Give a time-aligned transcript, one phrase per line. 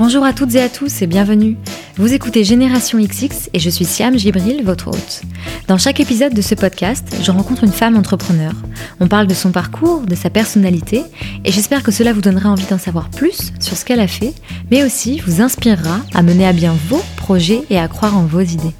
[0.00, 1.58] Bonjour à toutes et à tous et bienvenue.
[1.96, 5.20] Vous écoutez Génération XX et je suis Siam Gibril, votre hôte.
[5.68, 8.52] Dans chaque épisode de ce podcast, je rencontre une femme entrepreneur.
[8.98, 11.02] On parle de son parcours, de sa personnalité
[11.44, 14.32] et j'espère que cela vous donnera envie d'en savoir plus sur ce qu'elle a fait,
[14.70, 18.40] mais aussi vous inspirera à mener à bien vos projets et à croire en vos
[18.40, 18.72] idées.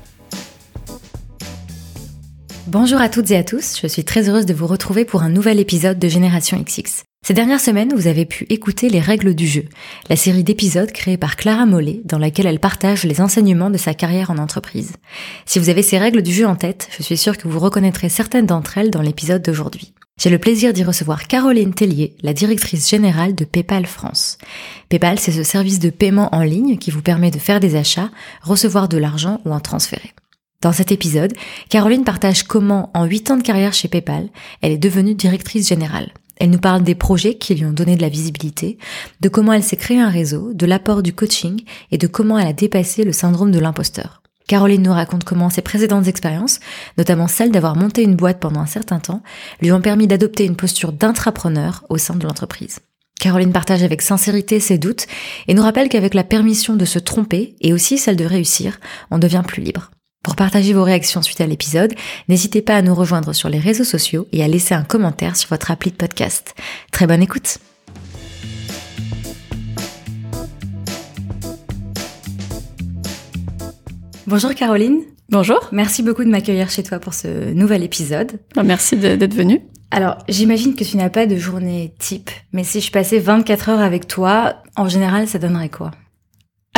[2.67, 5.29] Bonjour à toutes et à tous, je suis très heureuse de vous retrouver pour un
[5.29, 7.05] nouvel épisode de Génération XX.
[7.31, 9.67] Ces dernières semaines, vous avez pu écouter Les règles du jeu,
[10.09, 13.95] la série d'épisodes créée par Clara Mollet dans laquelle elle partage les enseignements de sa
[13.95, 14.95] carrière en entreprise.
[15.47, 18.09] Si vous avez ces règles du jeu en tête, je suis sûre que vous reconnaîtrez
[18.09, 19.95] certaines d'entre elles dans l'épisode d'aujourd'hui.
[20.21, 24.37] J'ai le plaisir d'y recevoir Caroline Tellier, la directrice générale de PayPal France.
[24.89, 28.11] PayPal, c'est ce service de paiement en ligne qui vous permet de faire des achats,
[28.43, 30.15] recevoir de l'argent ou en transférer.
[30.63, 31.33] Dans cet épisode,
[31.69, 34.31] Caroline partage comment, en 8 ans de carrière chez PayPal,
[34.63, 36.13] elle est devenue directrice générale.
[36.41, 38.79] Elle nous parle des projets qui lui ont donné de la visibilité,
[39.21, 42.49] de comment elle s'est créé un réseau, de l'apport du coaching et de comment elle
[42.49, 44.23] a dépassé le syndrome de l'imposteur.
[44.49, 46.59] Caroline nous raconte comment ses précédentes expériences,
[46.97, 49.23] notamment celle d'avoir monté une boîte pendant un certain temps,
[49.61, 52.81] lui ont permis d'adopter une posture d'intrapreneur au sein de l'entreprise.
[53.21, 55.07] Caroline partage avec sincérité ses doutes
[55.47, 59.19] et nous rappelle qu'avec la permission de se tromper et aussi celle de réussir, on
[59.19, 59.91] devient plus libre.
[60.23, 61.95] Pour partager vos réactions suite à l'épisode,
[62.29, 65.49] n'hésitez pas à nous rejoindre sur les réseaux sociaux et à laisser un commentaire sur
[65.49, 66.55] votre appli de podcast.
[66.93, 67.59] Très bonne écoute
[74.27, 75.01] Bonjour Caroline.
[75.31, 75.69] Bonjour.
[75.73, 78.41] Merci beaucoup de m'accueillir chez toi pour ce nouvel épisode.
[78.55, 79.63] Bah, merci d'être venue.
[79.91, 83.81] Alors, j'imagine que tu n'as pas de journée type, mais si je passais 24 heures
[83.81, 85.93] avec toi, en général, ça donnerait quoi?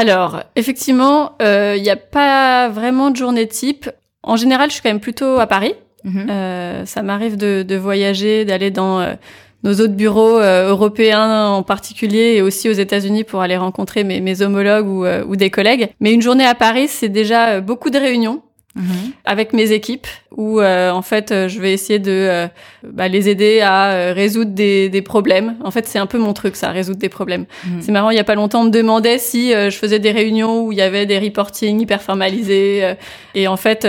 [0.03, 3.89] Alors, effectivement, il euh, n'y a pas vraiment de journée type.
[4.25, 5.75] En général, je suis quand même plutôt à Paris.
[6.05, 6.27] Mhm.
[6.29, 9.15] Euh, ça m'arrive de, de, voyager, d'aller dans euh,
[9.63, 14.21] nos autres bureaux euh, européens en particulier et aussi aux États-Unis pour aller rencontrer mes,
[14.21, 15.91] mes homologues ou, ou, des collègues.
[16.01, 18.43] Mais une journée à Paris, c'est déjà beaucoup de réunions.
[18.75, 19.13] Mhm.
[19.27, 22.49] avec mes équipes où euh, en fait euh, je vais essayer de euh,
[22.83, 25.57] bah, les aider à résoudre des, des, problèmes.
[25.63, 27.45] En fait c'est un peu mon truc ça, résoudre des problèmes.
[27.67, 27.83] Mhm.
[27.83, 30.65] C'est marrant, il y a pas longtemps on me demandait si je faisais des réunions
[30.65, 32.95] où il y avait des reporting hyper formalisés
[33.35, 33.87] et en fait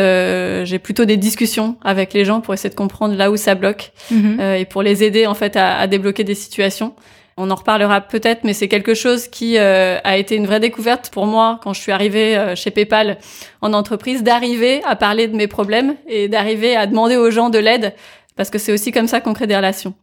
[0.66, 3.94] j'ai plutôt des discussions avec les gens pour essayer de comprendre là où ça bloque
[4.12, 4.41] mhm.
[4.58, 6.94] et pour les aider en fait à, à débloquer des situations.
[7.38, 11.10] On en reparlera peut-être, mais c'est quelque chose qui euh, a été une vraie découverte
[11.10, 13.18] pour moi quand je suis arrivée euh, chez PayPal
[13.62, 17.58] en entreprise, d'arriver à parler de mes problèmes et d'arriver à demander aux gens de
[17.58, 17.96] l'aide,
[18.36, 19.96] parce que c'est aussi comme ça qu'on crée des relations.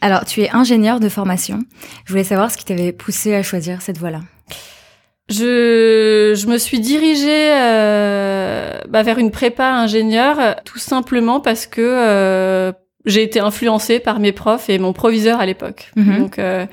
[0.00, 1.60] Alors, tu es ingénieur de formation.
[2.04, 4.20] Je voulais savoir ce qui t'avait poussé à choisir cette voie-là.
[5.28, 12.72] Je, je me suis dirigée euh, bah, vers une prépa ingénieur tout simplement parce que
[13.06, 15.90] j'ai été influencée par mes profs et mon proviseur à l'époque.
[15.96, 16.18] Mhm.
[16.18, 16.66] Donc euh,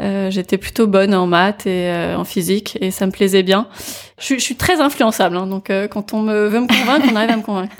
[0.00, 3.68] euh, j'étais plutôt bonne en maths et euh, en physique et ça me plaisait bien.
[4.18, 7.16] Je, je suis très influençable, hein, donc euh, quand on me veut me convaincre, on
[7.16, 7.76] arrive à me convaincre.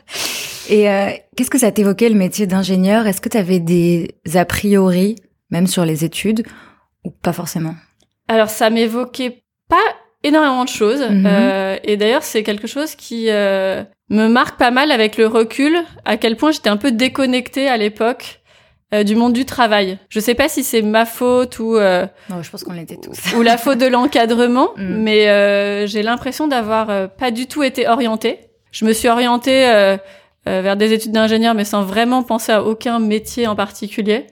[0.68, 3.06] et euh, qu'est-ce que ça t'évoquait le métier d'ingénieur?
[3.06, 5.16] Est-ce que tu avais des a priori,
[5.50, 6.44] même sur les études,
[7.04, 7.74] ou pas forcément?
[8.28, 9.76] Alors ça m'évoquait pas
[10.22, 11.00] énormément de choses.
[11.00, 11.24] Mhm.
[11.26, 15.78] Euh, et d'ailleurs, c'est quelque chose qui euh, me marque pas mal avec le recul,
[16.04, 18.40] à quel point j'étais un peu déconnectée à l'époque
[18.94, 19.98] euh, du monde du travail.
[20.08, 23.42] Je sais pas si c'est ma faute ou non, je pense qu'on l'était tous ou
[23.42, 24.82] la faute de l'encadrement, mm.
[24.82, 28.38] mais j'ai l'impression d'avoir pas du tout été orientée.
[28.70, 29.96] Je me suis orientée
[30.46, 34.26] vers des études d'ingénieur, mais sans vraiment penser à aucun métier en particulier.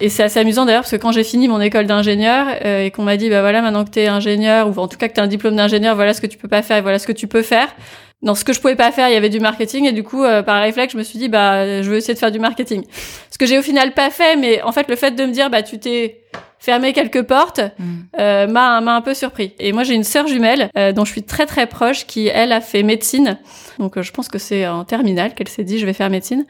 [0.00, 2.90] Et c'est assez amusant d'ailleurs parce que quand j'ai fini mon école d'ingénieur euh, et
[2.90, 5.14] qu'on m'a dit bah voilà maintenant que tu es ingénieur ou en tout cas que
[5.14, 7.06] tu as un diplôme d'ingénieur, voilà ce que tu peux pas faire et voilà ce
[7.06, 7.68] que tu peux faire.
[8.24, 10.24] Dans ce que je pouvais pas faire, il y avait du marketing et du coup
[10.24, 12.84] euh, par réflexe, je me suis dit bah je veux essayer de faire du marketing.
[13.30, 15.50] Ce que j'ai au final pas fait mais en fait le fait de me dire
[15.50, 16.22] bah tu t'es
[16.58, 17.84] fermé quelques portes mm.
[18.18, 19.52] euh, m'a m'a un peu surpris.
[19.58, 22.60] Et moi j'ai une sœur jumelle dont je suis très très proche qui elle a
[22.60, 23.38] fait médecine.
[23.78, 26.46] Donc je pense que c'est en terminale qu'elle s'est dit je vais faire médecine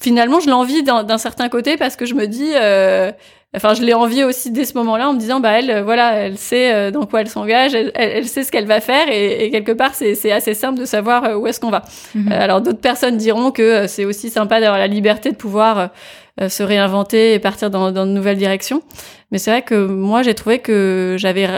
[0.00, 3.10] finalement, je l'envie d'un certain côté parce que je me dis, euh,
[3.56, 6.14] enfin, je l'ai envie aussi dès ce moment-là en me disant, bah elle, euh, voilà,
[6.14, 9.44] elle sait euh, dans quoi elle s'engage, elle, elle, sait ce qu'elle va faire et,
[9.44, 11.84] et quelque part, c'est assez simple de savoir euh, où est-ce qu'on va.
[12.14, 12.32] Mhm.
[12.32, 15.90] alors d'autres personnes diront que c'est aussi sympa d'avoir la liberté de pouvoir
[16.48, 18.82] se réinventer et partir dans, dans de nouvelles directions.
[19.30, 21.48] Mais c'est vrai que moi, j'ai trouvé que j'avais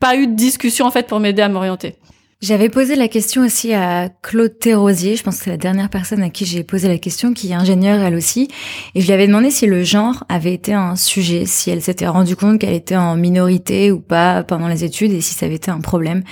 [0.00, 1.94] pas eu de discussion en fait pour m'aider à m'orienter.
[2.42, 6.22] J'avais posé la question aussi à Claude Thérosier, je pense que c'est la dernière personne
[6.22, 8.48] à qui j'ai posé la question, qui est ingénieure elle aussi,
[8.94, 12.06] et je lui avais demandé si le genre avait été un sujet, si elle s'était
[12.06, 15.54] rendue compte qu'elle était en minorité ou pas pendant les études, et si ça avait
[15.54, 16.24] été un problème.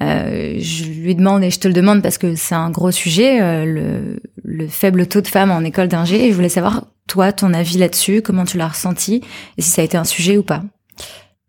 [0.00, 3.42] Euh, je lui demande, et je te le demande parce que c'est un gros sujet,
[3.42, 7.32] euh, le, le faible taux de femmes en école d'ingé, et je voulais savoir, toi,
[7.32, 9.22] ton avis là-dessus, comment tu l'as ressenti,
[9.56, 10.62] et si ça a été un sujet ou pas.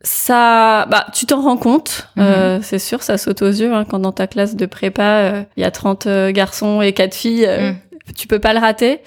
[0.02, 2.24] Ça, bah, tu t'en rends compte, mhm.
[2.24, 5.62] euh, c'est sûr, ça saute aux yeux hein, quand dans ta classe de prépa, il
[5.62, 7.76] y a 30 garçons et 4 filles, mhm.
[8.16, 9.02] tu peux pas le rater.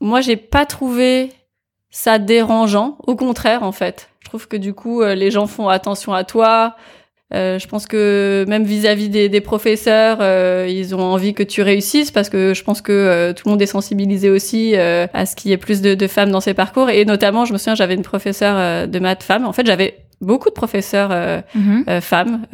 [0.00, 1.30] Moi, j'ai pas trouvé
[1.90, 4.08] ça dérangeant, au contraire en fait.
[4.20, 6.76] Je trouve que du coup, les gens font attention à toi,
[7.32, 11.62] euh, je pense que même vis-à-vis des, des, professeurs, euh, ils ont envie que tu
[11.62, 15.26] réussisses parce que je pense que euh, tout le monde est sensibilisé aussi euh, à
[15.26, 16.90] ce qu'il y ait plus de, de, femmes dans ces parcours.
[16.90, 19.46] Et notamment, je me souviens, j'avais une professeure de maths femme.
[19.46, 22.00] En fait, j'avais beaucoup de professeurs mhm.
[22.00, 22.46] femmes,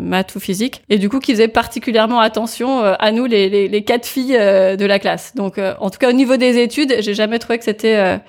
[0.00, 3.84] maths ou physique, et du coup qui faisaient particulièrement attention à nous, les, les, les,
[3.84, 5.34] quatre filles de la classe.
[5.34, 8.20] Donc, en tout cas, au niveau des études, j'ai jamais trouvé que c'était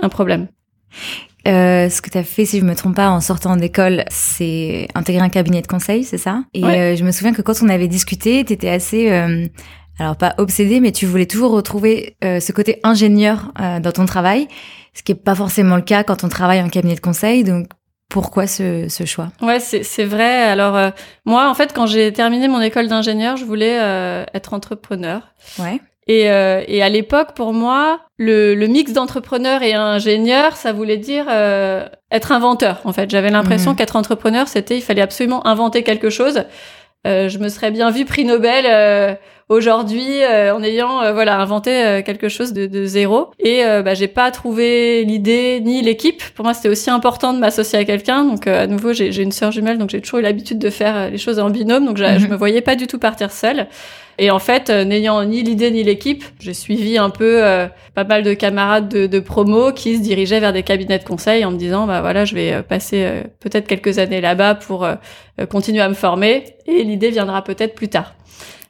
[0.00, 0.48] un problème.
[1.48, 4.88] Euh, ce que tu as fait, si je me trompe pas, en sortant d'école, c'est
[4.94, 6.42] intégrer un cabinet de conseil, c'est ça?
[6.52, 9.46] Et euh, je me souviens que quand on avait discuté, tu étais assez, euh,
[9.98, 14.48] alors pas obsédé, mais tu voulais toujours retrouver euh, ce côté ingénieur dans ton travail,
[14.92, 17.42] ce qui est pas forcément le cas quand on travaille en cabinet de conseil.
[17.42, 17.68] Donc
[18.10, 19.28] pourquoi ce, ce choix?
[19.40, 20.42] Ouais, c'est vrai.
[20.42, 20.92] Alors
[21.24, 23.78] moi, en fait, quand j'ai terminé mon école d'ingénieur, je voulais
[24.34, 25.22] être entrepreneur.
[25.58, 25.80] Ouais.
[26.06, 30.96] Et, euh, et à l'époque, pour moi, le, le mix d'entrepreneur et ingénieur, ça voulait
[30.96, 32.80] dire euh, être inventeur.
[32.84, 33.76] En fait, j'avais l'impression mmh.
[33.76, 36.42] qu'être entrepreneur, c'était il fallait absolument inventer quelque chose.
[37.06, 39.14] Euh, je me serais bien vu prix Nobel euh,
[39.48, 43.30] aujourd'hui euh, en ayant voilà inventé quelque chose de, de zéro.
[43.38, 46.22] Et bah, j'ai pas trouvé l'idée ni l'équipe.
[46.34, 48.24] Pour moi c'était aussi important de m'associer à quelqu'un.
[48.24, 51.18] Donc à nouveau j'ai une sœur jumelle donc j'ai toujours eu l'habitude de faire les
[51.18, 51.86] choses en binôme.
[51.86, 52.18] Donc je, mmh.
[52.18, 53.66] je me voyais pas du tout partir seule
[54.22, 58.04] et en fait, euh, n'ayant ni l'idée ni l'équipe, j'ai suivi un peu euh, pas
[58.04, 61.50] mal de camarades de, de, promo qui se dirigeaient vers des cabinets de conseil en
[61.50, 64.86] me disant, bah voilà, je vais euh, passer peut-être quelques années là-bas pour
[65.48, 68.14] continuer à me former et l'idée viendra peut-être plus tard.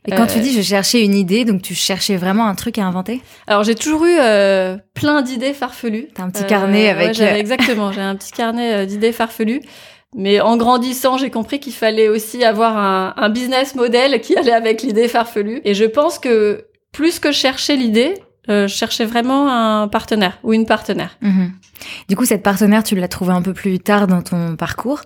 [0.07, 2.87] Et quand tu dis je cherchais une idée, donc tu cherchais vraiment un truc à
[2.87, 3.21] inventer?
[3.49, 4.17] Alors j'ai toujours eu
[4.95, 6.07] plein d'idées farfelues.
[6.15, 7.19] T'as un petit carnet avec.
[7.19, 9.61] Ouais, exactement, j'ai un petit carnet d'idées farfelues.
[10.17, 14.53] Mais en grandissant, j'ai compris qu'il fallait aussi avoir un, un, business model qui allait
[14.53, 15.61] avec l'idée farfelue.
[15.65, 18.15] Et je pense que plus que chercher l'idée,
[18.49, 21.19] euh, je cherchais vraiment un partenaire ou une partenaire.
[21.21, 21.53] Mhm.
[22.09, 25.03] Du coup, cette partenaire, tu l'as trouvée un peu plus tard dans ton parcours.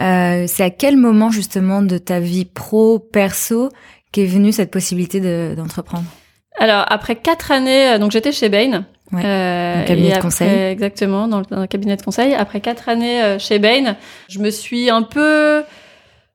[0.00, 3.70] Euh, c'est à quel moment justement de ta vie pro, perso,
[4.12, 6.04] qu'est venue cette possibilité d'entreprendre?
[6.58, 8.84] Alors, après quatre années, euh, donc j'étais chez Bain.
[9.12, 10.70] Ouais, euh, cabinet de conseil.
[10.70, 12.34] Exactement, dans le, cabinet de conseil.
[12.34, 13.96] Après quatre années euh, chez Bain,
[14.28, 15.62] je me suis un peu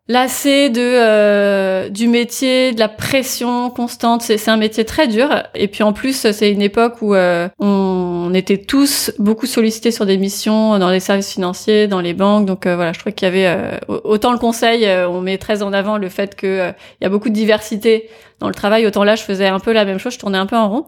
[0.08, 4.24] lassée de euh, du métier, de la pression constante.
[4.24, 5.30] C'est un métier très dur.
[5.54, 10.08] Et puis en plus, c'est une époque où euh, on, était tous beaucoup sollicités sur
[10.08, 12.48] des missions dans les services financiers, dans les banques.
[12.48, 15.98] Donc voilà, je trouvais qu'il y avait autant le conseil, on met très en avant
[15.98, 18.10] le fait qu'il il y a beaucoup de diversité
[18.40, 18.88] dans le travail.
[18.88, 20.86] Autant là, je faisais un peu la même chose, je tournais un peu en rond.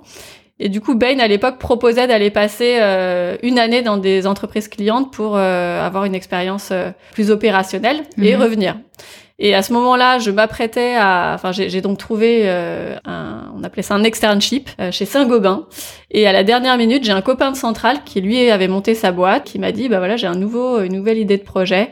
[0.60, 4.70] Et du coup, Bain à l'époque proposait d'aller passer euh, une année dans des entreprises
[4.70, 8.42] clientes pour euh, avoir une expérience euh, plus opérationnelle et mhm.
[8.42, 8.78] revenir.
[9.38, 13.94] Et à ce moment-là, je m'apprêtais à, enfin, j'ai donc trouvé un, on appelait ça
[13.94, 15.68] un externship chez Saint-Gobain.
[16.10, 19.12] Et à la dernière minute, j'ai un copain de Centrale qui lui avait monté sa
[19.12, 21.90] boîte, qui m'a dit, bah voilà, j'ai un nouveau, une nouvelle idée de projet.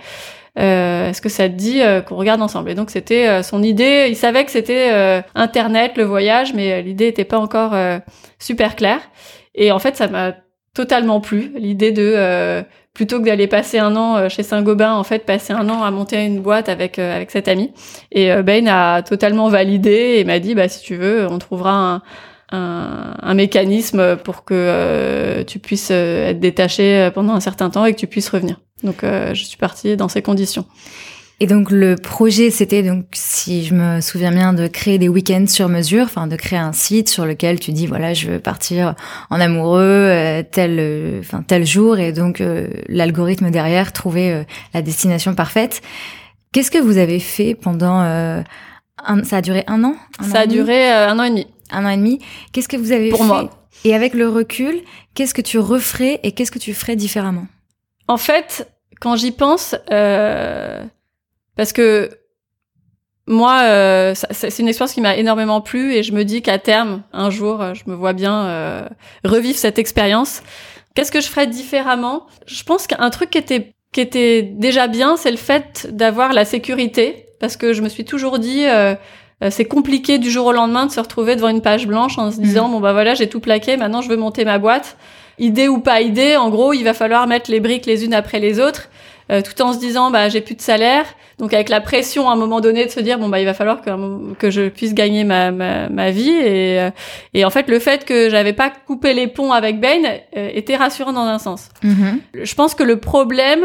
[0.59, 2.69] Euh, est-ce que ça te dit euh, qu'on regarde ensemble?
[2.69, 4.07] Et donc c'était euh, son idée.
[4.09, 7.75] Il savait que c'était Internet, le voyage, mais l'idée n'était pas encore
[8.39, 9.01] super claire.
[9.55, 10.33] Et en fait, ça m'a
[10.73, 12.63] totalement plu l'idée de
[12.93, 16.23] plutôt que d'aller passer un an chez Saint-Gobain, en fait, passer un an à monter
[16.23, 17.71] une boîte avec avec cet ami.
[18.11, 22.01] Et Ben a totalement validé et m'a dit, bah si tu veux, on trouvera un,
[22.53, 27.99] un, un mécanisme pour que tu puisses être détaché pendant un certain temps et que
[27.99, 28.59] tu puisses revenir.
[28.83, 30.65] Donc euh, je suis partie dans ces conditions.
[31.39, 35.47] Et donc le projet, c'était donc, si je me souviens bien, de créer des week-ends
[35.47, 38.93] sur mesure, enfin de créer un site sur lequel tu dis voilà, je veux partir
[39.29, 42.41] en amoureux euh, tel, euh, enfin tel jour, et donc
[42.87, 45.81] l'algorithme derrière trouver la destination parfaite.
[46.51, 48.43] Qu'est-ce que vous avez fait pendant un,
[49.23, 49.95] ça a duré un an?
[50.21, 51.47] Ça a duré un an et demi.
[51.73, 52.19] Un an et demi.
[52.51, 53.49] Qu'est-ce que vous avez fait Pour moi.
[53.83, 54.81] Et avec le recul,
[55.13, 57.47] qu'est-ce que tu referais et qu'est-ce que tu ferais différemment?
[58.07, 58.69] En fait,
[59.01, 60.83] quand j'y pense, euh,
[61.55, 62.09] parce que
[63.25, 67.03] moi, euh, c'est une expérience qui m'a énormément plu et je me dis qu'à terme,
[67.13, 68.87] un jour, euh, je me vois bien euh,
[69.23, 70.43] revivre cette expérience.
[70.93, 72.27] Qu'est-ce que je ferais différemment?
[72.45, 76.45] Je pense qu'un truc qui était qui était déjà bien, c'est le fait d'avoir la
[76.45, 78.65] sécurité, parce que je me suis toujours dit.
[78.65, 78.95] Euh,
[79.49, 82.39] c'est compliqué du jour au lendemain de se retrouver devant une page blanche en se
[82.39, 82.71] disant mmh.
[82.71, 84.97] bon bah voilà j'ai tout plaqué maintenant je veux monter ma boîte
[85.39, 88.39] idée ou pas idée en gros il va falloir mettre les briques les unes après
[88.39, 88.89] les autres
[89.41, 91.05] tout en se disant bah j'ai plus de salaire.
[91.39, 93.55] Donc avec la pression à un moment donné de se dire bon bah il va
[93.55, 96.89] falloir que, que je puisse gagner ma, ma, ma vie et,
[97.33, 101.11] et en fait le fait que j'avais pas coupé les ponts avec Bain était rassurant
[101.11, 101.69] dans un sens.
[101.83, 102.43] Mm-hmm.
[102.43, 103.61] Je pense que le problème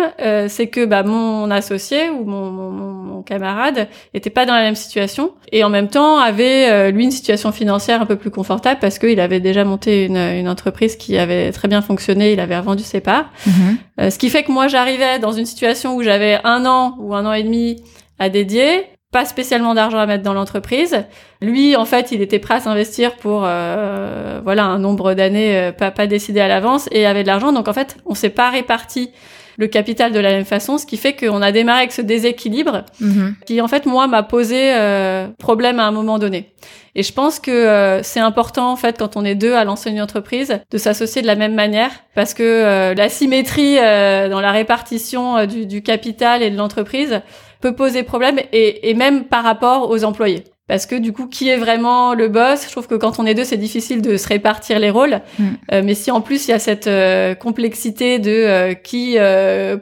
[0.48, 4.74] c'est que bah mon associé ou mon, mon, mon camarade était pas dans la même
[4.74, 8.98] situation et en même temps avait lui une situation financière un peu plus confortable parce
[8.98, 12.82] qu'il avait déjà monté une, une entreprise qui avait très bien fonctionné, il avait revendu
[12.82, 13.30] ses parts.
[13.46, 14.10] Mm-hmm.
[14.10, 15.57] ce qui fait que moi j'arrivais dans une situation
[15.94, 17.82] où j'avais un an ou un an et demi
[18.18, 21.04] à dédier, pas spécialement d'argent à mettre dans l'entreprise.
[21.40, 25.72] Lui, en fait, il était prêt à s'investir pour euh, voilà un nombre d'années euh,
[25.72, 27.52] pas, pas décidé à l'avance et avait de l'argent.
[27.52, 29.10] Donc en fait, on s'est pas réparti
[29.56, 32.84] le capital de la même façon, ce qui fait qu'on a démarré avec ce déséquilibre
[33.02, 33.34] mm-hmm.
[33.44, 36.52] qui en fait moi m'a posé euh, problème à un moment donné.
[36.94, 39.90] Et je pense que euh, c'est important en fait quand on est deux à lancer
[39.90, 45.44] une entreprise de s'associer de la même manière parce que la symétrie dans la répartition
[45.46, 47.20] du, du, capital et de l'entreprise
[47.60, 51.48] peut poser problème et, et même par rapport aux employés parce que du coup, qui
[51.48, 52.66] est vraiment le boss?
[52.66, 55.22] Je trouve que quand on est deux, c'est difficile de se répartir les rôles.
[55.38, 55.44] Mm.
[55.72, 59.16] Euh, mais si en plus il y a cette euh, complexité de euh, qui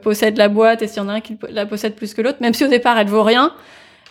[0.03, 2.39] possède la boîte et s'il y en a un qui la possède plus que l'autre,
[2.41, 3.53] même si au départ elle vaut rien,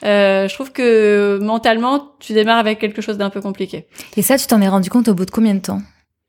[0.04, 3.88] je trouve que mentalement, tu démarres avec quelque chose d'un peu compliqué.
[4.18, 5.82] Et ça, tu t'en es rendu compte au bout de combien de temps?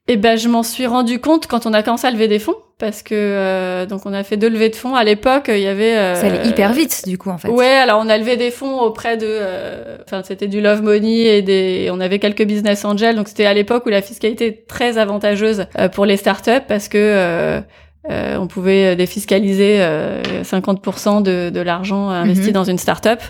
[0.08, 2.54] Eh ben, je m'en suis rendu compte quand on a commencé à lever des fonds,
[2.78, 4.94] parce que euh, donc on a fait deux levées de fonds.
[4.94, 5.96] À l'époque, il y avait.
[5.96, 7.48] Euh, ça allait hyper vite, du coup, en fait.
[7.48, 9.26] Ouais, alors on a levé des fonds auprès de.
[9.26, 11.88] Euh, enfin, c'était du love money et des.
[11.92, 15.66] On avait quelques business angels, donc c'était à l'époque où la fiscalité était très avantageuse
[15.92, 17.62] pour les startups parce que
[18.10, 22.52] euh, on pouvait défiscaliser euh, 50% de, de l'argent investi mhm.
[22.52, 23.20] dans une start-up.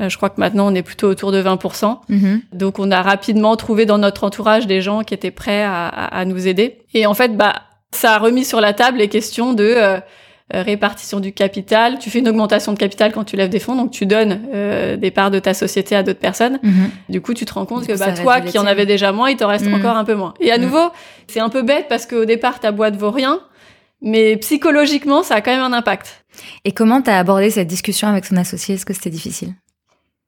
[0.00, 1.98] Euh, je crois que maintenant on est plutôt autour de 20%.
[2.08, 2.40] Mhm.
[2.52, 6.24] Donc on a rapidement trouvé dans notre entourage des gens qui étaient prêts à, à,
[6.24, 6.78] nous aider.
[6.94, 7.54] Et en fait, bah
[7.90, 10.00] ça a remis sur la table les questions de euh,
[10.50, 11.98] répartition du capital.
[11.98, 14.40] Tu fais une augmentation de capital quand tu lèves des fonds, donc tu donnes
[14.98, 16.58] des parts de ta société à d'autres personnes.
[16.62, 16.90] Mhm.
[17.08, 19.36] Du coup, tu te rends compte que bah, toi qui en avais déjà moins, il
[19.36, 20.34] te reste encore un peu moins.
[20.40, 20.90] Et à nouveau,
[21.28, 23.40] c'est un peu bête parce qu'au départ, ta boîte vaut rien
[24.04, 26.24] mais psychologiquement, ça a quand même un impact.
[26.64, 28.76] Et comment t'as abordé cette discussion avec son associé?
[28.76, 29.54] Est-ce que c'était difficile?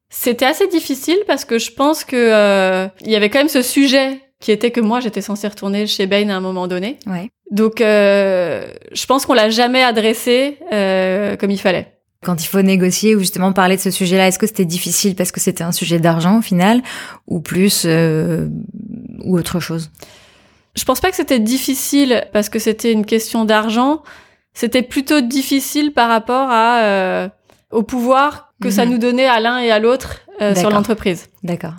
[0.09, 3.62] C'était assez difficile parce que je pense que euh, il y avait quand même ce
[3.62, 6.99] sujet qui était que moi j'étais censée retourner chez Bain à un moment donné.
[7.06, 7.28] Ouais.
[7.50, 11.92] Donc euh, je pense qu'on l'a jamais adressé euh, comme il fallait.
[12.25, 15.33] Quand il faut négocier ou justement parler de ce sujet-là, est-ce que c'était difficile parce
[15.33, 16.83] que c'était un sujet d'argent au final
[17.26, 18.49] ou plus euh,
[19.23, 19.90] ou autre chose?
[20.76, 24.02] Je pense pas que c'était difficile parce que c'était une question d'argent.
[24.52, 27.28] C'était plutôt difficile par rapport à euh,
[27.71, 28.92] au pouvoir que ça mhm.
[28.92, 31.26] nous donnait à l'un et à l'autre euh, sur l'entreprise.
[31.42, 31.75] D'accord.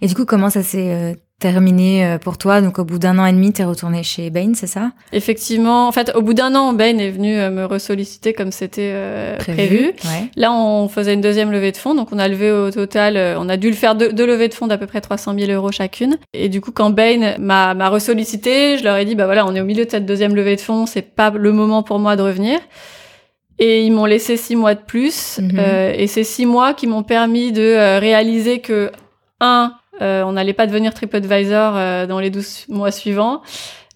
[0.00, 2.60] Et du coup, comment ça s'est euh, terminé euh, pour toi.
[2.60, 4.92] Donc au bout d'un an et demi, t'es retourné chez Bain, c'est ça?
[5.12, 5.88] Effectivement.
[5.88, 9.36] En fait, au bout d'un an, Bain est venu euh, me ressolliciter comme c'était euh,
[9.38, 9.92] prévu.
[10.36, 11.96] Là, on faisait une deuxième levée de fonds.
[11.96, 14.54] Donc on a levé au total, on a dû le faire deux, deux levées de
[14.54, 16.16] fonds d'à peu près 300 000 euros chacune.
[16.32, 19.54] Et du coup, quand Bain m'a, m'a ressollicité, je leur ai dit, bah voilà, on
[19.54, 22.14] est au milieu de cette deuxième levée de fonds, c'est pas le moment pour moi
[22.14, 22.60] de revenir.
[23.58, 25.40] Et ils m'ont laissé six mois de plus.
[25.40, 25.58] Mhm.
[25.96, 28.92] et c'est six mois qui m'ont permis de réaliser que,
[29.40, 33.42] un, on n'allait pas devenir TripAdvisor euh, dans les 12 mois suivants,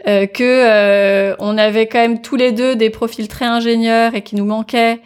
[0.06, 4.36] euh, que on avait quand même tous les deux des profils très ingénieurs et qui
[4.36, 5.00] nous manquait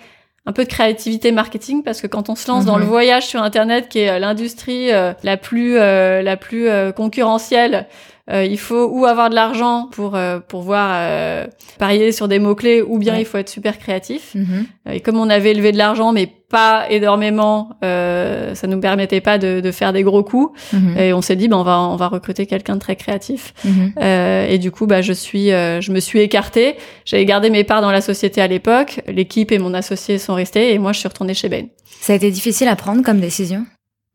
[0.47, 2.91] un peu de créativité marketing parce que quand on se lance dans le mhm.
[2.91, 7.87] voyage sur internet qui est l'industrie la plus la plus concurrentielle
[8.31, 11.47] euh, il faut ou avoir de l'argent pour euh, pouvoir euh,
[11.79, 14.35] parier sur des mots clés, ou bien il faut être super créatif.
[14.35, 14.67] Mhm.
[14.93, 19.61] et comme on avait élevé de l'argent, mais pas énormément, ça nous permettait pas de,
[19.61, 20.53] de faire des gros coups.
[20.73, 20.99] Mhm.
[20.99, 23.55] Et on s'est dit, ben on va on va recruter quelqu'un de très créatif.
[23.65, 23.93] Mhm.
[24.03, 26.77] et du coup, bah je suis je me suis écartée.
[27.05, 29.01] J'avais gardé mes parts dans la société à l'époque.
[29.07, 31.67] L'équipe et mon associé sont restés, et moi je suis retournée chez Bain.
[32.01, 33.65] Ça a été difficile à prendre comme décision?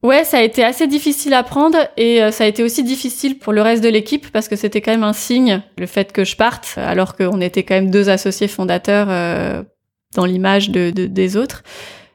[0.06, 3.40] Ouais, ça a été assez difficile à prendre et euh, ça a été aussi difficile
[3.40, 6.24] pour le reste de l'équipe parce que c'était quand même un signe, le fait que
[6.24, 9.64] je parte, alors qu'on était quand même deux associés fondateurs euh,
[10.14, 11.64] dans l'image de, des autres.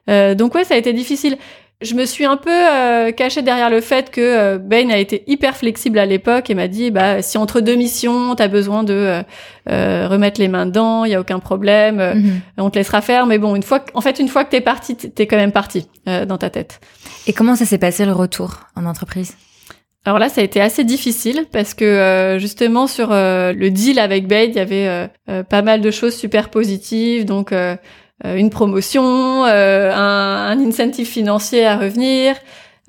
[0.09, 1.37] Euh, donc ouais, ça a été difficile.
[1.81, 5.23] Je me suis un peu euh, cachée derrière le fait que euh, Bain a été
[5.27, 9.23] hyper flexible à l'époque et m'a dit bah si entre deux missions t'as besoin de
[9.67, 12.41] remettre les mains dedans, il y a aucun problème, mhm.
[12.57, 13.25] on te laissera faire.
[13.25, 15.87] Mais bon, une fois, en fait, une fois que t'es parti, t'es quand même parti
[16.05, 16.79] dans ta tête.
[17.27, 19.35] Et comment ça s'est passé le retour en entreprise?
[20.03, 23.99] Alors là, ça a été assez difficile parce que euh, justement sur euh, le deal
[23.99, 27.53] avec Bain, il y avait euh, pas mal de choses super positives, donc
[28.23, 32.35] une promotion, un, un, incentive financier à revenir.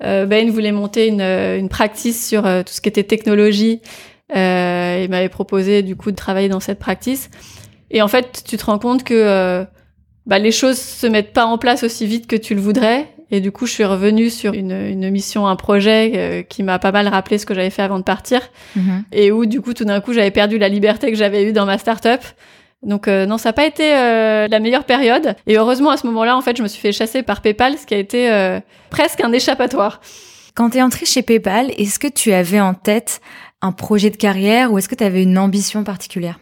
[0.01, 3.81] Bain voulait monter une, une practice sur tout ce qui était technologie.
[4.29, 7.29] il m'avait proposé du coup de travailler dans cette practice.
[7.89, 9.65] Et en fait, tu te rends compte que
[10.25, 13.07] bah, les choses se mettent pas en place aussi vite que tu le voudrais.
[13.31, 16.77] Et du coup, je suis revenue sur une, une mission, un projet euh, qui m'a
[16.77, 18.41] pas mal rappelé ce que j'avais fait avant de partir.
[18.75, 19.03] Mhm.
[19.11, 21.65] Et où, du coup, tout d'un coup, j'avais perdu la liberté que j'avais eue dans
[21.65, 22.21] ma start-up.
[22.83, 25.35] Donc euh, non, ça n'a pas été euh, la meilleure période.
[25.47, 27.85] Et heureusement, à ce moment-là, en fait, je me suis fait chasser par PayPal, ce
[27.85, 28.59] qui a été euh,
[28.89, 30.01] presque un échappatoire.
[30.55, 33.21] Quand tu es entrée chez PayPal, est-ce que tu avais en tête
[33.61, 36.39] un projet de carrière ou est-ce que tu avais une ambition particulière?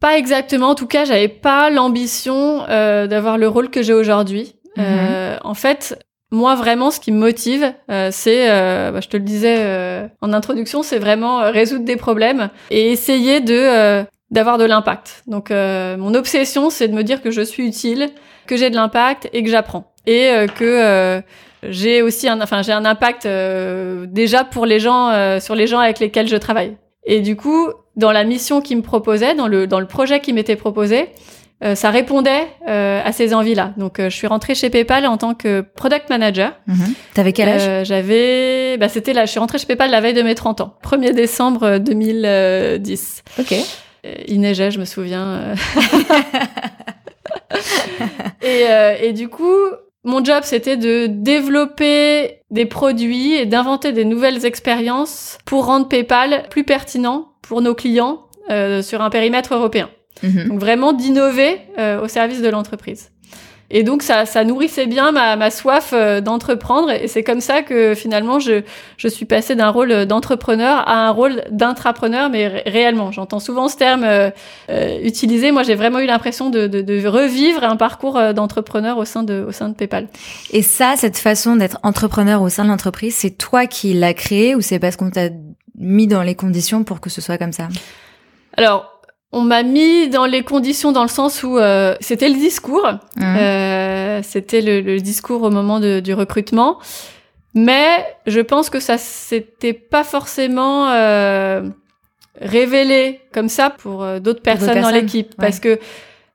[0.00, 0.68] Pas exactement.
[0.68, 4.54] En tout cas, j'avais pas l'ambition euh, d'avoir le rôle que j'ai aujourd'hui.
[4.78, 5.98] Euh, en fait,
[6.30, 10.06] moi, vraiment, ce qui me motive, euh, c'est, euh, bah, je te le disais euh,
[10.20, 15.22] en introduction, c'est vraiment euh, résoudre des problèmes et essayer de euh, d'avoir de l'impact.
[15.26, 18.10] Donc, euh, mon obsession, c'est de me dire que je suis utile,
[18.46, 21.20] que j'ai de l'impact et que j'apprends et euh, que euh,
[21.68, 25.66] j'ai aussi un, enfin, j'ai un impact euh, déjà pour les gens, euh, sur les
[25.66, 26.76] gens avec lesquels je travaille.
[27.04, 30.32] Et du coup, dans la mission qui me proposait, dans le dans le projet qui
[30.32, 31.08] m'était proposé,
[31.64, 33.72] euh, ça répondait euh, à ces envies-là.
[33.76, 36.52] Donc, euh, je suis rentrée chez PayPal en tant que product manager.
[36.68, 36.94] Mhm.
[37.14, 37.62] T'avais quel âge?
[37.66, 39.24] Euh, J'avais, bah, c'était là.
[39.24, 43.24] Je suis rentrée chez PayPal la veille de mes 30 ans, 1er décembre euh, 2010.
[43.40, 43.54] Ok.
[44.08, 45.26] Euh, il neigeait, je me souviens.
[45.26, 45.54] euh.
[48.42, 49.54] et, euh, et du coup,
[50.04, 56.44] mon job, c'était de développer des produits et d'inventer des nouvelles expériences pour rendre PayPal
[56.50, 59.90] plus pertinent pour nos clients euh, sur un périmètre européen.
[60.22, 60.48] Mhm.
[60.48, 63.10] Donc vraiment d'innover euh, au service de l'entreprise.
[63.70, 67.60] Et donc ça, ça nourrissait bien ma, ma soif euh, d'entreprendre et c'est comme ça
[67.60, 68.62] que finalement je,
[68.96, 73.12] je suis passée d'un rôle d'entrepreneur à un rôle d'intrapreneur, mais ré- réellement.
[73.12, 74.30] J'entends souvent ce terme euh,
[74.70, 75.52] euh, utilisé.
[75.52, 79.22] Moi j'ai vraiment eu l'impression de, de, de revivre un parcours euh, d'entrepreneur au sein
[79.22, 80.08] de, au sein de PayPal.
[80.50, 84.54] Et ça, cette façon d'être entrepreneur au sein de l'entreprise, c'est toi qui l'as créé
[84.54, 85.28] ou c'est parce qu'on t'a
[85.78, 87.68] mis dans les conditions pour que ce soit comme ça?
[88.56, 88.97] Alors
[89.32, 92.86] on m'a mis dans les conditions dans le sens où euh, c'était le discours.
[93.16, 93.36] Mhm.
[93.38, 96.78] Euh, c'était le, le discours au moment de- du recrutement.
[97.54, 101.62] Mais je pense que ça s'était pas forcément euh,
[102.40, 105.30] révélé comme ça pour euh, d'autres personnes dans l'équipe.
[105.30, 105.34] ouais.
[105.38, 105.78] Parce que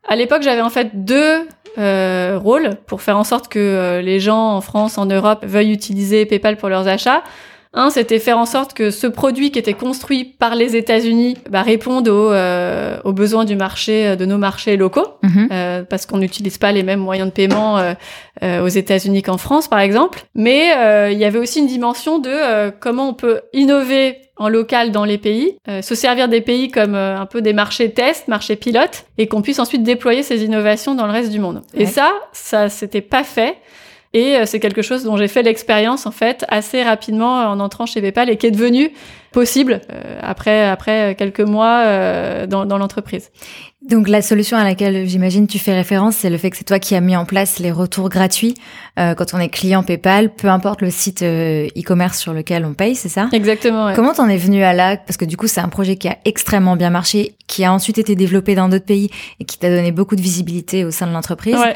[0.08, 1.48] à l'époque, j'avais en fait deux
[1.78, 5.72] euh, rôles pour faire en sorte que euh, les gens en France, en Europe, veuillent
[5.72, 7.24] utiliser PayPal pour leurs achats.
[7.76, 11.64] Un, c'était faire en sorte que ce produit qui était construit par les États-Unis bah,
[11.64, 15.08] réponde aux, euh, aux besoins du marché, euh, de nos marchés locaux.
[15.24, 15.50] Mhm.
[15.52, 17.94] Euh, parce qu'on n'utilise pas les mêmes moyens de paiement euh,
[18.44, 20.24] euh, aux États-Unis qu'en France, par exemple.
[20.36, 24.50] Mais euh, il y avait aussi une dimension de euh, comment on peut innover en
[24.50, 27.92] local dans les pays, euh, se servir des pays comme euh, un peu des marchés
[27.92, 31.62] tests, marchés pilotes, et qu'on puisse ensuite déployer ces innovations dans le reste du monde.
[31.76, 33.56] Et ça, ça s'était pas fait.
[34.14, 37.86] Et euh, c'est quelque chose dont j'ai fait l'expérience en fait assez rapidement en entrant
[37.86, 38.92] chez PayPal et qui est devenu
[39.32, 43.32] possible euh, après après quelques mois euh, dans, dans l'entreprise.
[43.82, 46.80] Donc la solution à laquelle j'imagine tu fais référence, c'est le fait que c'est toi
[46.80, 48.54] qui as mis en place les retours gratuits
[48.98, 52.76] euh, quand on est client PayPal, peu importe le site euh, e-commerce sur lequel on
[52.76, 53.28] paye, c'est ça?
[53.34, 53.88] Exactement.
[53.88, 53.94] ouais.
[53.94, 54.96] Comment t'en es venu à là?
[54.96, 57.98] Parce que du coup, c'est un projet qui a extrêmement bien marché, qui a ensuite
[57.98, 59.10] été développé dans d'autres pays
[59.42, 61.56] et qui t'a donné beaucoup de visibilité au sein de l'entreprise.
[61.56, 61.76] Ouais.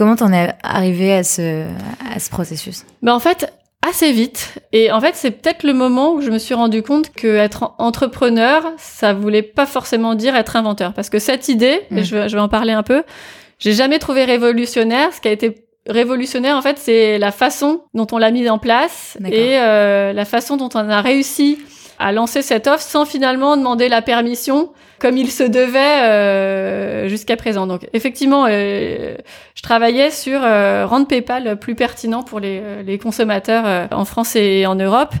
[0.00, 1.64] Comment t'en es arrivé à ce,
[2.14, 3.52] à ce processus Ben en fait,
[3.86, 4.54] assez vite.
[4.72, 7.64] Et en fait, c'est peut-être le moment où je me suis rendu compte que être
[7.64, 10.94] en- entrepreneur, ça voulait pas forcément dire être inventeur.
[10.94, 11.98] Parce que cette idée, Mm.
[11.98, 13.02] et je vais, je vais en parler un peu,
[13.58, 15.12] j'ai jamais trouvé révolutionnaire.
[15.12, 18.58] Ce qui a été révolutionnaire, en fait, c'est la façon dont on l'a mise en
[18.58, 21.58] place et euh, la façon dont on a réussi
[21.98, 27.36] à lancer cette offre sans finalement demander la permission comme il se devait euh, jusqu'à
[27.36, 27.66] présent.
[27.66, 29.14] Donc effectivement, euh,
[29.60, 34.06] je travaillais sur euh, rendre PayPal plus pertinent pour les, euh, les consommateurs euh, en
[34.06, 35.12] France et en Europe.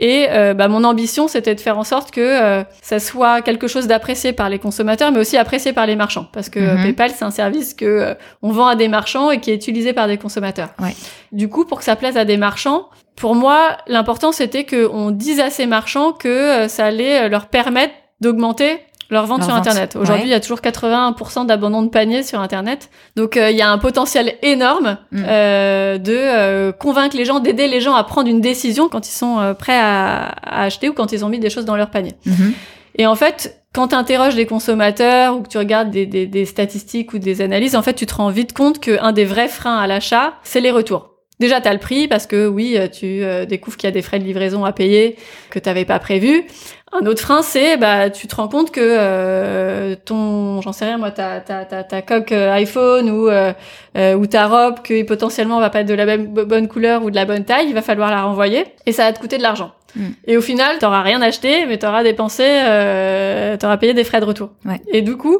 [0.00, 3.68] Et euh, bah, mon ambition, c'était de faire en sorte que euh, ça soit quelque
[3.68, 6.82] chose d'apprécié par les consommateurs, mais aussi apprécié par les marchands, parce que Mhm.
[6.82, 9.92] PayPal, c'est un service que euh, on vend à des marchands et qui est utilisé
[9.92, 10.70] par des consommateurs.
[10.82, 10.96] Ouais.
[11.30, 15.38] Du coup, pour que ça plaise à des marchands, pour moi, l'important c'était qu'on dise
[15.38, 19.96] à ces marchands que ça allait leur permettre d'augmenter leur vente Leur sur vente, Internet.
[19.96, 20.28] Aujourd'hui, ouais.
[20.28, 22.90] il y a toujours 81% d'abandon de panier sur Internet.
[23.16, 25.24] Donc, euh, il y a un potentiel énorme Mm.
[25.28, 29.12] euh, de euh, convaincre les gens, d'aider les gens à prendre une décision quand ils
[29.12, 31.90] sont euh, prêts à, à acheter ou quand ils ont mis des choses dans leur
[31.90, 32.14] panier.
[32.26, 32.52] Mhm.
[32.96, 36.44] Et en fait, quand tu interroges des consommateurs ou que tu regardes des, des, des
[36.44, 39.78] statistiques ou des analyses, en fait, tu te rends vite compte qu'un des vrais freins
[39.78, 41.13] à l'achat, c'est les retours.
[41.40, 43.94] Déjà, tu as le prix parce que oui, euh, tu euh, découvres qu'il y a
[43.94, 45.16] des frais de livraison à payer
[45.50, 46.44] que tu n'avais pas prévu.
[46.92, 50.96] Un autre frein, c'est bah tu te rends compte que euh, ton, j'en sais rien
[50.96, 53.52] moi, ta ta ta, ta coque euh, iPhone ou euh,
[53.96, 57.02] euh, ou ta robe que potentiellement va pas être de la même bo- bonne couleur
[57.02, 59.38] ou de la bonne taille, il va falloir la renvoyer et ça va te coûter
[59.38, 59.72] de l'argent.
[59.96, 60.06] Mm.
[60.28, 64.24] Et au final, t'auras rien acheté, mais t'auras dépensé, euh, t'auras payé des frais de
[64.26, 64.50] retour.
[64.64, 64.80] Ouais.
[64.92, 65.38] Et du coup,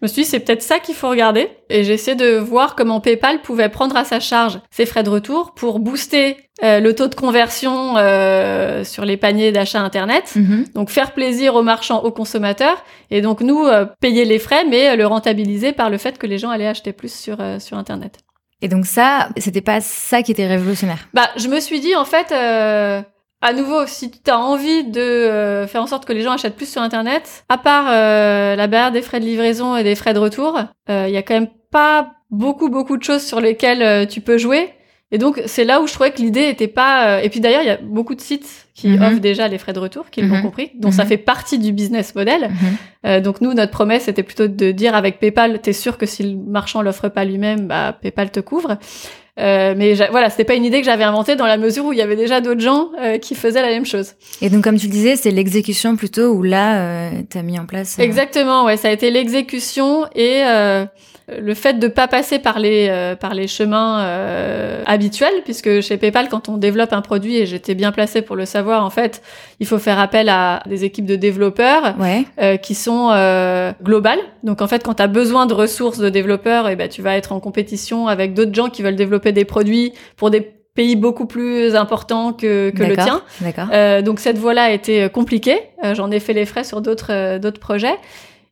[0.00, 1.48] Je me suis dit, c'est peut-être ça qu'il faut regarder.
[1.70, 5.08] Et j'ai essayé de voir comment PayPal pouvait prendre à sa charge ses frais de
[5.08, 10.34] retour pour booster euh, le taux de conversion euh, sur les paniers d'achat Internet.
[10.36, 10.66] Mhm.
[10.74, 12.84] Donc faire plaisir aux marchands, aux consommateurs.
[13.10, 16.26] Et donc nous, euh, payer les frais, mais euh, le rentabiliser par le fait que
[16.26, 18.18] les gens allaient acheter plus sur, euh, sur Internet.
[18.60, 21.08] Et donc ça, c'était pas ça qui était révolutionnaire.
[21.14, 22.34] Bah, je me suis dit, en fait...
[23.42, 26.32] euh, à nouveau, si tu as envie de euh, faire en sorte que les gens
[26.32, 29.94] achètent plus sur Internet, à part euh, la barrière des frais de livraison et des
[29.94, 30.58] frais de retour,
[30.90, 34.20] euh, il y a quand même pas beaucoup beaucoup de choses sur lesquelles euh, tu
[34.20, 34.70] peux jouer.
[35.12, 37.18] Et donc c'est là où je trouvais que l'idée était pas.
[37.18, 39.02] euh, Et puis d'ailleurs, il y a beaucoup de sites qui Mhm.
[39.02, 40.42] offrent déjà les frais de retour, qui l'ont Mhm.
[40.42, 41.08] compris, dont ça Mhm.
[41.10, 42.50] fait partie du business model.
[43.06, 46.24] Euh, donc nous, notre promesse c'était plutôt de dire avec PayPal, t'es sûr que si
[46.24, 48.78] le marchand l'offre pas lui-même, bah PayPal te couvre.
[49.38, 51.98] Euh, mais voilà, c'était pas une idée que j'avais inventée dans la mesure où il
[51.98, 54.12] y avait déjà d'autres gens euh, qui faisaient la même chose.
[54.40, 57.66] Et donc, comme tu le disais, c'est l'exécution plutôt où là, euh, t'as mis en
[57.66, 57.98] place.
[57.98, 60.84] euh, Exactement, ouais, ça a été l'exécution et euh,
[61.28, 65.96] le fait de pas passer par les euh, par les chemins euh, habituels, puisque chez
[65.96, 69.22] PayPal, quand on développe un produit, et j'étais bien placée pour le savoir, en fait,
[69.58, 72.24] il faut faire appel à des équipes de développeurs Ouais.
[72.40, 74.20] euh, qui sont euh, globales.
[74.44, 77.16] Donc en fait, quand tu as besoin de ressources de développeurs, et ben tu vas
[77.16, 81.26] être en compétition avec d'autres gens qui veulent développer des produits pour des pays beaucoup
[81.26, 83.22] plus importants que, que le tien.
[83.72, 85.58] Euh, donc cette voie-là a été euh, compliquée.
[85.84, 87.96] Euh, J'en ai fait les frais sur d'autres euh, d'autres projets.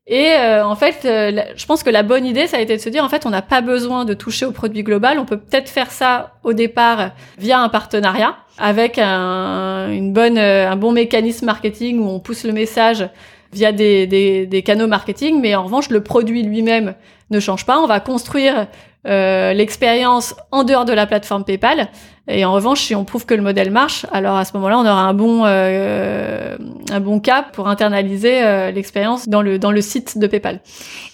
[0.07, 2.77] Et euh, en fait, euh, la- je pense que la bonne idée, ça a été
[2.77, 5.19] de se dire, en fait, on n'a pas besoin de toucher au produit global.
[5.19, 10.77] On peut peut-être faire ça au départ via un partenariat avec un, une bonne, un
[10.77, 13.09] bon mécanisme marketing où on pousse le message
[13.55, 15.41] via des, des, des canaux marketing.
[15.41, 16.95] Mais en revanche, le produit lui-même
[17.31, 17.79] ne change pas.
[17.79, 18.67] On va construire
[19.07, 21.89] euh, l'expérience en dehors de la plateforme PayPal.
[22.27, 24.87] Et en revanche, si on prouve que le modèle marche, alors à ce moment-là, on
[24.87, 26.57] aura un bon euh,
[26.91, 30.63] un bon cap pour internaliser euh, l'expérience dans le dans le site de PayPal.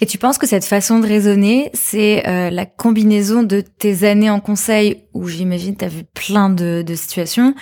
[0.01, 4.31] Et tu penses que cette façon de raisonner, c'est euh, la combinaison de tes années
[4.31, 7.55] en conseil, où j'imagine tu as vu plein de, de situations,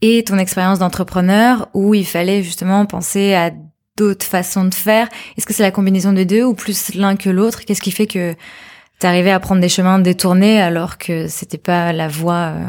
[0.00, 3.50] et ton expérience d'entrepreneur, où il fallait justement penser à
[3.98, 5.08] d'autres façons de faire.
[5.36, 7.64] Est-ce que c'est la combinaison des deux, ou plus l'un que l'autre?
[7.64, 8.34] Qu'est-ce qui fait que
[8.98, 12.62] t'arrivais à prendre des chemins détournés alors que c'était pas la voie euh,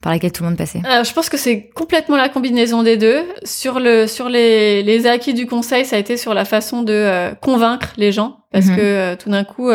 [0.00, 3.22] par laquelle tout le monde passait je pense que c'est complètement la combinaison des deux.
[3.44, 6.92] Sur le sur les les acquis du conseil, ça a été sur la façon de
[6.92, 8.76] euh, convaincre les gens parce Mhm.
[8.76, 9.70] que euh, tout d'un coup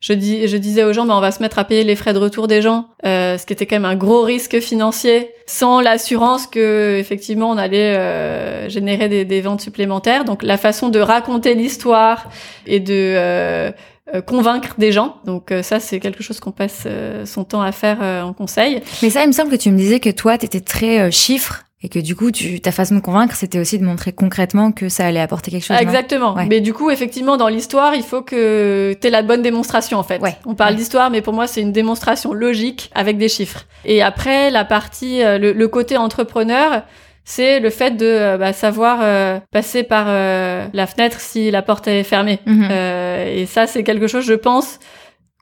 [0.00, 2.12] je, dis, je disais aux gens, bah, on va se mettre à payer les frais
[2.12, 5.80] de retour des gens, euh, ce qui était quand même un gros risque financier, sans
[5.80, 10.24] l'assurance que effectivement on allait euh, générer des, des ventes supplémentaires.
[10.24, 12.28] Donc la façon de raconter l'histoire
[12.66, 13.72] et de euh,
[14.20, 15.16] convaincre des gens.
[15.24, 18.32] Donc euh, ça, c'est quelque chose qu'on passe euh, son temps à faire euh, en
[18.32, 18.82] conseil.
[19.02, 21.64] Mais ça, il me semble que tu me disais que toi, t'étais très euh, chiffre
[21.82, 24.88] et que du coup, tu, ta façon de convaincre, c'était aussi de montrer concrètement que
[24.88, 25.76] ça allait apporter quelque chose.
[25.80, 26.34] Exactement.
[26.34, 26.46] Ouais.
[26.46, 30.02] Mais du coup, effectivement, dans l'histoire, il faut que tu aies la bonne démonstration, en
[30.02, 30.20] fait.
[30.20, 30.34] Ouais.
[30.44, 30.76] On parle Ouais.
[30.78, 33.64] d'histoire, mais pour moi, c'est une démonstration logique avec des chiffres.
[33.84, 36.82] Et après, la partie, euh, le, le côté entrepreneur,
[37.28, 41.60] c'est le fait de euh, bah, savoir euh, passer par euh, la fenêtre si la
[41.60, 42.38] porte est fermée.
[42.46, 42.68] Mhm.
[42.70, 44.78] Euh, et ça, c'est quelque chose, je pense,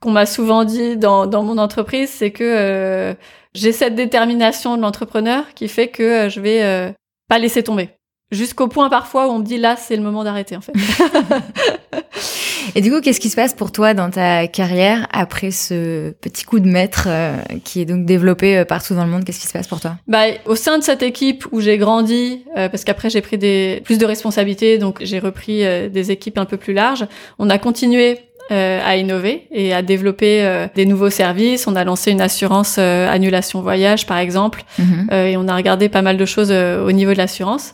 [0.01, 3.14] qu'on m'a souvent dit dans, dans mon entreprise, c'est que euh,
[3.55, 6.90] j'ai cette détermination de l'entrepreneur qui fait que je vais euh,
[7.29, 7.90] pas laisser tomber.
[8.32, 10.72] Jusqu'au point parfois où on me dit là, c'est le moment d'arrêter en fait.
[12.74, 16.44] Et du coup, qu'est-ce qui se passe pour toi dans ta carrière après ce petit
[16.44, 19.24] coup de maître euh, qui est donc développé euh, partout dans le monde?
[19.24, 19.96] Qu'est-ce qui se passe pour toi?
[20.08, 23.80] Bah, au sein de cette équipe où j'ai grandi, euh, parce qu'après j'ai pris des
[23.84, 27.06] plus de responsabilités, donc j'ai repris euh, des équipes un peu plus larges.
[27.38, 28.18] On a continué
[28.50, 31.66] euh, à innover et à développer euh, des nouveaux services.
[31.68, 35.08] On a lancé une assurance euh, annulation voyage, par exemple, Mhm.
[35.12, 37.72] euh, et on a regardé pas mal de choses au niveau de l'assurance.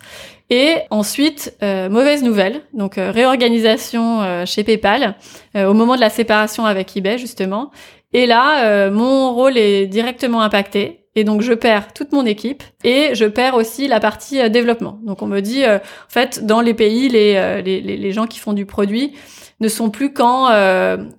[0.54, 5.14] Et ensuite, euh, mauvaise nouvelle, donc euh, réorganisation euh, chez PayPal
[5.56, 7.70] euh, au moment de la séparation avec eBay justement.
[8.12, 11.06] Et là, euh, mon rôle est directement impacté.
[11.14, 14.98] Et donc, je perds toute mon équipe et je perds aussi la partie euh, développement.
[15.04, 18.52] Donc, on me dit, en fait, dans les pays, les, les, les, gens qui font
[18.52, 19.14] du produit
[19.60, 20.48] ne sont plus qu'en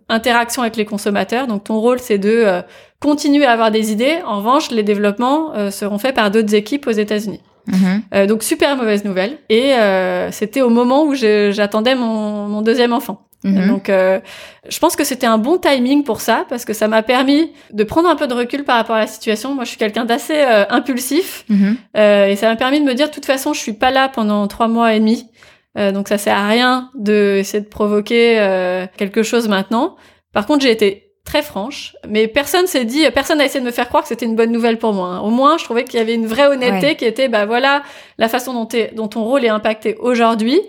[0.09, 1.47] interaction avec les consommateurs.
[1.47, 2.61] Donc, ton rôle, c'est de
[2.99, 4.19] continuer à avoir des idées.
[4.27, 7.41] En revanche, les développements seront faits par d'autres équipes aux États-Unis.
[8.13, 9.37] Euh, donc super mauvaise nouvelle.
[9.49, 13.27] Et euh, c'était au moment où j'attendais mon, mon deuxième enfant.
[13.45, 13.67] Mhm.
[13.67, 14.19] Donc euh,
[14.69, 17.83] je pense que c'était un bon timing pour ça parce que ça m'a permis de
[17.83, 19.53] prendre un peu de recul par rapport à la situation.
[19.53, 21.75] Moi, je suis quelqu'un d'assez euh, impulsif Mhm.
[21.97, 24.07] euh, et ça m'a permis de me dire de toute façon, je suis pas là
[24.09, 25.27] pendant trois mois et demi.
[25.75, 28.37] Donc ça sert à rien de essayer de provoquer
[28.95, 29.95] quelque chose maintenant.
[30.31, 33.71] Par contre, j'ai été très franche, mais personne s'est dit, personne n'a essayé de me
[33.71, 35.07] faire croire que c'était une bonne nouvelle pour moi.
[35.07, 35.19] hein.
[35.21, 36.95] Au moins, je trouvais qu'il y avait une vraie honnêteté Ouais.
[36.95, 37.81] qui était, bah voilà,
[38.17, 40.59] la façon dont, t'es- dont ton rôle est impacté aujourd'hui.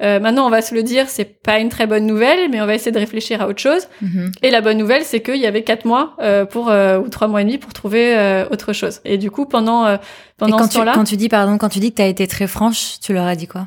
[0.00, 2.66] Euh, maintenant, on va se le dire, c'est pas une très bonne nouvelle, mais on
[2.66, 3.88] va essayer de réfléchir à autre chose.
[4.00, 4.30] Mhm.
[4.42, 7.26] Et la bonne nouvelle, c'est qu'il y avait quatre mois euh, pour euh, ou trois
[7.26, 9.00] mois et demi pour trouver euh, autre chose.
[9.04, 9.98] Et du coup, pendant euh, Et
[10.38, 12.28] pendant quand ce temps-là, quand tu dis, pardon, quand tu dis que tu as été
[12.28, 13.66] très franche, tu leur as dit quoi?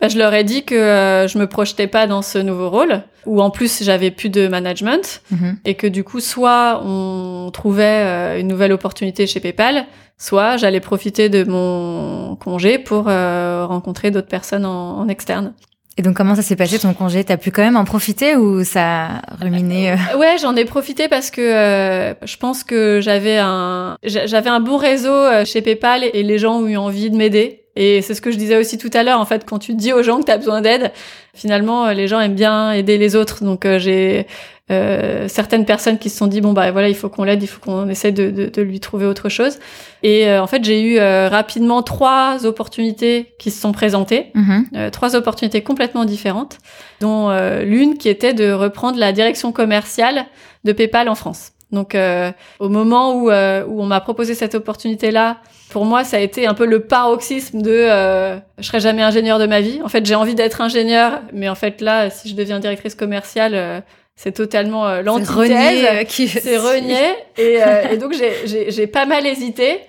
[0.00, 3.02] Bah, je leur ai dit que euh, je me projetais pas dans ce nouveau rôle,
[3.26, 5.56] où en plus j'avais plus de management, Mhm.
[5.64, 9.84] et que du coup, soit on trouvait euh, une nouvelle opportunité chez PayPal,
[10.18, 15.52] soit j'allais profiter de mon congé pour euh, rencontrer d'autres personnes en, en externe.
[15.98, 17.24] Et donc, comment ça s'est passé ton congé?
[17.24, 21.08] T'as pu quand même en profiter ou ça a ruminé euh, Ouais, j'en ai profité
[21.08, 25.60] parce que euh, je pense que j'avais un j'a- j'avais un bon réseau euh, chez
[25.60, 27.59] PayPal et les gens ont eu envie de m'aider.
[27.76, 29.20] Et c'est ce que je disais aussi tout à l'heure.
[29.20, 30.92] En fait, quand tu dis aux gens que tu as besoin d'aide,
[31.34, 33.44] finalement, euh, les gens aiment bien aider les autres.
[33.44, 34.26] Donc, euh, j'ai
[34.70, 37.48] euh, certaines personnes qui se sont dit bon bah voilà, il faut qu'on l'aide, il
[37.48, 39.58] faut qu'on essaie de, de, de lui trouver autre chose.
[40.02, 44.30] Et euh, en fait, j'ai eu euh, rapidement trois opportunités qui se sont présentées.
[44.34, 44.66] mhm.
[44.76, 46.58] Euh, trois opportunités complètement différentes,
[47.00, 50.26] dont euh, l'une qui était de reprendre la direction commerciale
[50.64, 51.52] de PayPal en France.
[51.72, 55.38] Donc, euh, au moment où, euh, où on m'a proposé cette opportunité-là,
[55.70, 59.38] pour moi, ça a été un peu le paroxysme de euh, je serai jamais ingénieur
[59.38, 59.80] de ma vie.
[59.84, 63.52] En fait, j'ai envie d'être ingénieur, mais en fait là, si je deviens directrice commerciale,
[63.54, 63.80] euh,
[64.16, 65.36] c'est totalement euh, C'est l'antithèse.
[65.36, 66.98] renier, euh, qui- C'est renier.
[67.38, 69.80] Et, euh, et donc, j'ai pas mal hésité.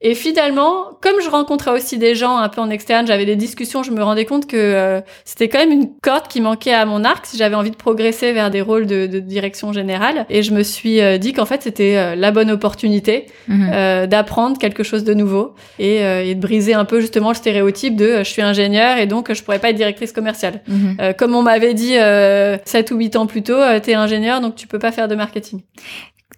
[0.00, 3.82] Et finalement, comme je rencontrais aussi des gens un peu en externe, j'avais des discussions,
[3.82, 7.02] je me rendais compte que euh, c'était quand même une corde qui manquait à mon
[7.02, 10.24] arc si j'avais envie de progresser vers des rôles de, de direction générale.
[10.30, 14.06] Et je me suis euh, dit qu'en fait, c'était euh, la bonne opportunité Mhm.
[14.06, 18.18] d'apprendre quelque chose de nouveau et, et de briser un peu justement le stéréotype de
[18.18, 20.60] je suis ingénieur et donc je pourrais pas être directrice commerciale.
[20.68, 21.14] Mhm.
[21.18, 24.66] Comme on m'avait dit euh, 7 ou 8 ans plus tôt, t'es ingénieur donc tu
[24.66, 25.62] peux pas faire de marketing.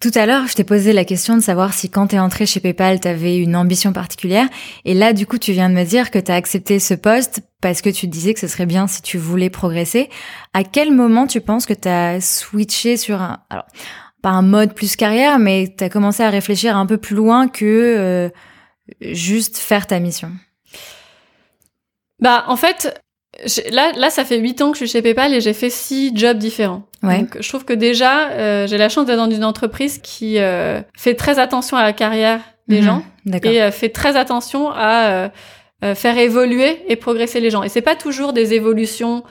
[0.00, 2.58] Tout à l'heure, je t'ai posé la question de savoir si quand t'es entré chez
[2.58, 4.48] PayPal, t'avais une ambition particulière.
[4.86, 7.82] Et là, du coup, tu viens de me dire que t'as accepté ce poste parce
[7.82, 10.08] que tu disais que ce serait bien si tu voulais progresser.
[10.54, 13.66] À quel moment tu penses que t'as switché sur un, alors,
[14.22, 17.64] pas un mode plus carrière, mais t'as commencé à réfléchir un peu plus loin que
[17.66, 18.30] euh,
[19.02, 20.32] juste faire ta mission?
[22.20, 22.98] Bah en fait,
[23.72, 26.12] là là ça fait 8 ans que je suis chez PayPal et j'ai fait six
[26.14, 26.82] jobs différents.
[27.02, 27.20] Ouais.
[27.20, 30.80] Donc je trouve que déjà euh, j'ai la chance d'être dans une entreprise qui euh,
[30.96, 32.84] fait très attention à la carrière des Mhm.
[32.84, 33.02] gens
[33.44, 35.28] et euh, fait très attention à euh,
[35.84, 37.62] euh, faire évoluer et progresser les gens.
[37.62, 39.24] Et c'est pas toujours des évolutions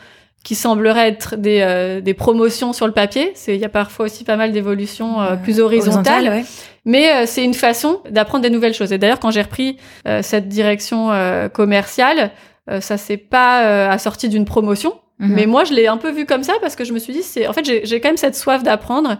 [0.43, 3.31] qui sembleraient être des, euh, des promotions sur le papier.
[3.35, 6.29] C'est il y a parfois aussi pas mal d'évolutions plus horizontales.
[6.29, 6.45] ouais.
[6.85, 8.91] Mais euh, c'est une façon d'apprendre des nouvelles choses.
[8.93, 12.31] Et d'ailleurs, quand j'ai repris euh, cette direction euh, commerciale,
[12.69, 14.93] euh, ça s'est pas euh, assorti d'une promotion.
[15.19, 15.33] Mhm.
[15.33, 17.23] Mais moi, je l'ai un peu vu comme ça parce que je me suis dit,
[17.23, 19.17] c'est en fait, j'ai j'ai quand même cette soif d'apprendre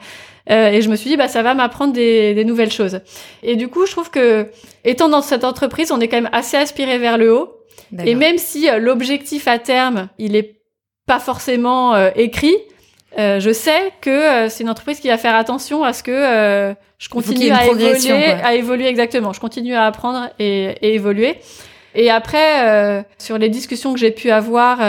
[0.49, 3.01] euh, et je me suis dit, bah, ça va m'apprendre des, des nouvelles choses.
[3.43, 4.47] Et du coup, je trouve que
[4.85, 7.55] étant dans cette entreprise, on est quand même assez aspiré vers le haut.
[8.05, 10.61] Et même si euh, l'objectif à terme, il est
[11.07, 12.55] pas forcément euh, écrit,
[13.17, 16.11] euh, je sais que euh, c'est une entreprise qui va faire attention à ce que
[16.11, 18.47] euh, je continue à évoluer, quoi.
[18.47, 19.33] à évoluer exactement.
[19.33, 21.37] Je continue à apprendre et, et évoluer.
[21.95, 24.83] Et après, euh, sur les discussions que j'ai pu avoir euh,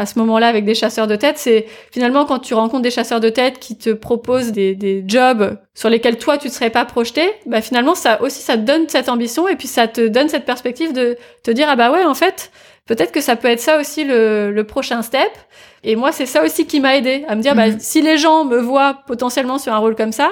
[0.00, 3.20] à ce moment-là avec des chasseurs de tête, c'est finalement quand tu rencontres des chasseurs
[3.20, 6.84] de tête qui te proposent des, des jobs sur lesquels toi tu ne serais pas
[6.84, 10.28] projeté, bah finalement ça aussi ça te donne cette ambition et puis ça te donne
[10.28, 12.50] cette perspective de te dire ah bah ouais en fait
[12.86, 15.30] peut-être que ça peut être ça aussi le, le prochain step.
[15.84, 17.80] Et moi c'est ça aussi qui m'a aidé à me dire bah Mhm.
[17.80, 20.30] si les gens me voient potentiellement sur un rôle comme ça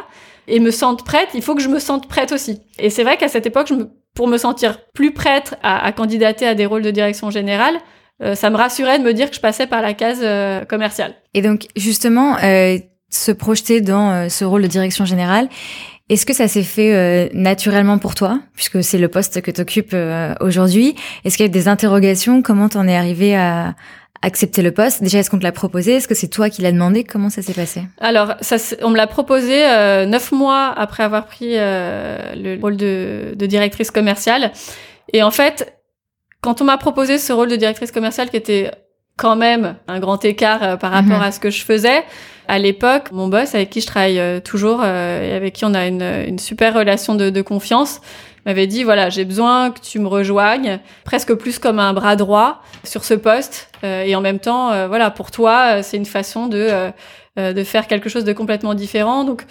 [0.49, 2.61] et me sentent prête, il faut que je me sente prête aussi.
[2.79, 5.92] Et c'est vrai qu'à cette époque, je me, pour me sentir plus prête à, à
[5.92, 7.76] candidater à des rôles de direction générale,
[8.22, 11.14] euh, ça me rassurait de me dire que je passais par la case euh, commerciale.
[11.35, 12.79] Et donc, justement, euh,
[13.11, 15.48] se projeter dans euh, ce rôle de direction générale,
[16.09, 19.61] est-ce que ça s'est fait euh, naturellement pour toi, puisque c'est le poste que tu
[19.61, 19.94] occupes
[20.40, 20.96] aujourd'hui?
[21.24, 22.42] Est-ce qu'il y a des interrogations?
[22.42, 23.74] Comment t'en es arrivé à
[24.22, 25.92] accepter le poste Déjà, est-ce qu'on te l'a proposé?
[25.96, 27.05] Est-ce que c'est toi qui l'as demandé?
[27.05, 27.83] Comment ça s'est passé?
[28.00, 32.76] Alors, ça, on me l'a proposé euh, neuf mois après avoir pris euh, le rôle
[32.76, 34.52] de, de directrice commerciale.
[35.12, 35.74] Et en fait,
[36.40, 38.70] quand on m'a proposé ce rôle de directrice commerciale qui était
[39.16, 41.22] quand même un grand écart euh, par rapport Mhm.
[41.22, 42.05] à ce que je faisais,
[42.48, 45.74] à l'époque, mon boss avec qui je travaille euh, toujours euh, et avec qui on
[45.74, 48.00] a une, une super relation de, de confiance,
[48.46, 52.62] m'avait dit voilà j'ai besoin que tu me rejoignes presque plus comme un bras droit
[52.85, 56.06] sur ce poste Euh, et en même temps euh, voilà pour toi euh, c'est une
[56.06, 56.90] façon de euh,
[57.38, 59.42] euh, de faire quelque chose de complètement différent donc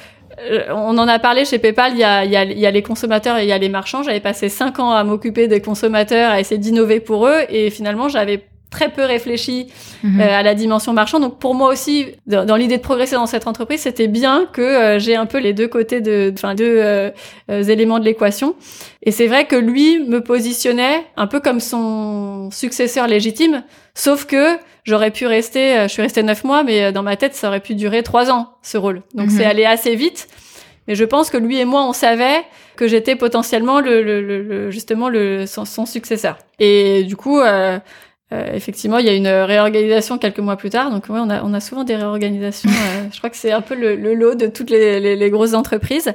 [0.71, 2.71] on en a parlé chez PayPal, il y a, il y, a, il y a
[2.71, 4.03] les consommateurs et il y a les marchands.
[4.03, 8.09] J'avais passé cinq ans à m'occuper des consommateurs, à essayer d'innover pour eux, et finalement
[8.09, 8.43] j'avais
[8.75, 9.67] très peu réfléchi
[10.03, 10.19] mhm.
[10.19, 11.21] à la dimension marchande.
[11.21, 15.15] Donc pour moi aussi, dans, l'idée de progresser dans cette entreprise, c'était bien que j'ai
[15.15, 17.13] un peu les deux côtés de, enfin deux
[17.49, 18.55] éléments de l'équation.
[19.03, 24.57] Et c'est vrai que lui me positionnait un peu comme son successeur légitime, sauf que
[24.83, 27.75] j'aurais pu rester, je suis restée neuf mois, mais dans ma tête, ça aurait pu
[27.75, 29.03] durer trois ans ce rôle.
[29.13, 29.51] Donc c'est mhm.
[29.51, 30.27] allé assez vite.
[30.87, 32.43] Mais je pense que lui et moi, on savait
[32.75, 36.37] que j'étais potentiellement le, le, le, justement le son, successeur.
[36.59, 37.79] Et du coup, euh,
[38.33, 40.89] euh, effectivement, il y a une réorganisation quelques mois plus tard.
[40.89, 42.69] Donc, ouais, on a, on a souvent des réorganisations.
[42.85, 45.53] Euh, je crois que c'est un peu le, lot de toutes les, les, les, grosses
[45.53, 46.13] entreprises.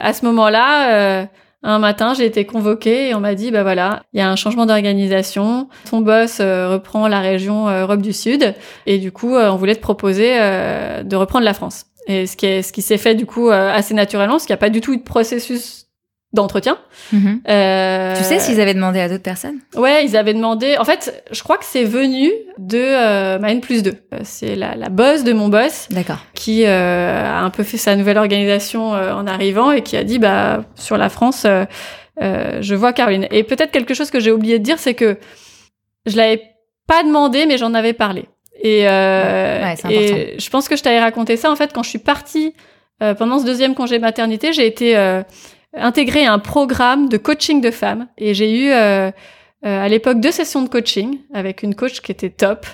[0.00, 1.26] À ce moment-là, euh,
[1.62, 4.36] un matin, j'ai été convoquée et on m'a dit, bah voilà, il y a un
[4.36, 5.68] changement d'organisation.
[5.90, 8.54] Ton boss reprend la région Europe du Sud
[8.86, 11.86] et du coup, on voulait te proposer de reprendre la France.
[12.08, 14.54] Et ce qui est, ce qui s'est fait du coup euh, assez naturellement, parce qu'il
[14.54, 15.87] n'y a pas du tout eu de processus
[16.34, 16.76] d'entretien.
[17.12, 17.40] Mhm.
[17.48, 18.14] Euh...
[18.16, 19.58] Tu sais s'ils avaient demandé à d'autres personnes?
[19.74, 20.76] Ouais, ils avaient demandé.
[20.78, 23.90] En fait, je crois que c'est venu de euh, ma N plus 2.
[23.90, 25.88] Euh, c'est la, la boss de mon boss.
[25.90, 26.18] D'accord.
[26.34, 30.18] Qui euh, a un peu fait sa nouvelle organisation en arrivant et qui a dit
[30.18, 31.46] bah sur la France,
[32.20, 33.26] je vois Caroline.
[33.30, 35.16] Et peut-être quelque chose que j'ai oublié de dire, c'est que
[36.04, 36.42] je l'avais
[36.86, 38.26] pas demandé, mais j'en avais parlé.
[38.60, 41.50] Et, et je pense que je t'avais raconté ça.
[41.50, 42.52] En fait, quand je suis partie
[42.98, 44.94] pendant ce deuxième congé maternité, j'ai été
[45.74, 48.06] intégrée à un programme de coaching de femmes.
[48.16, 49.10] Et j'ai eu euh, euh,
[49.62, 52.66] à l'époque deux sessions de coaching avec une coach qui était top.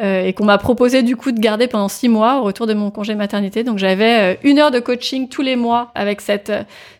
[0.00, 2.72] Euh, et qu'on m'a proposé du coup de garder pendant six mois au retour de
[2.72, 3.64] mon congé maternité.
[3.64, 6.50] Donc j'avais une heure de coaching tous les mois avec cette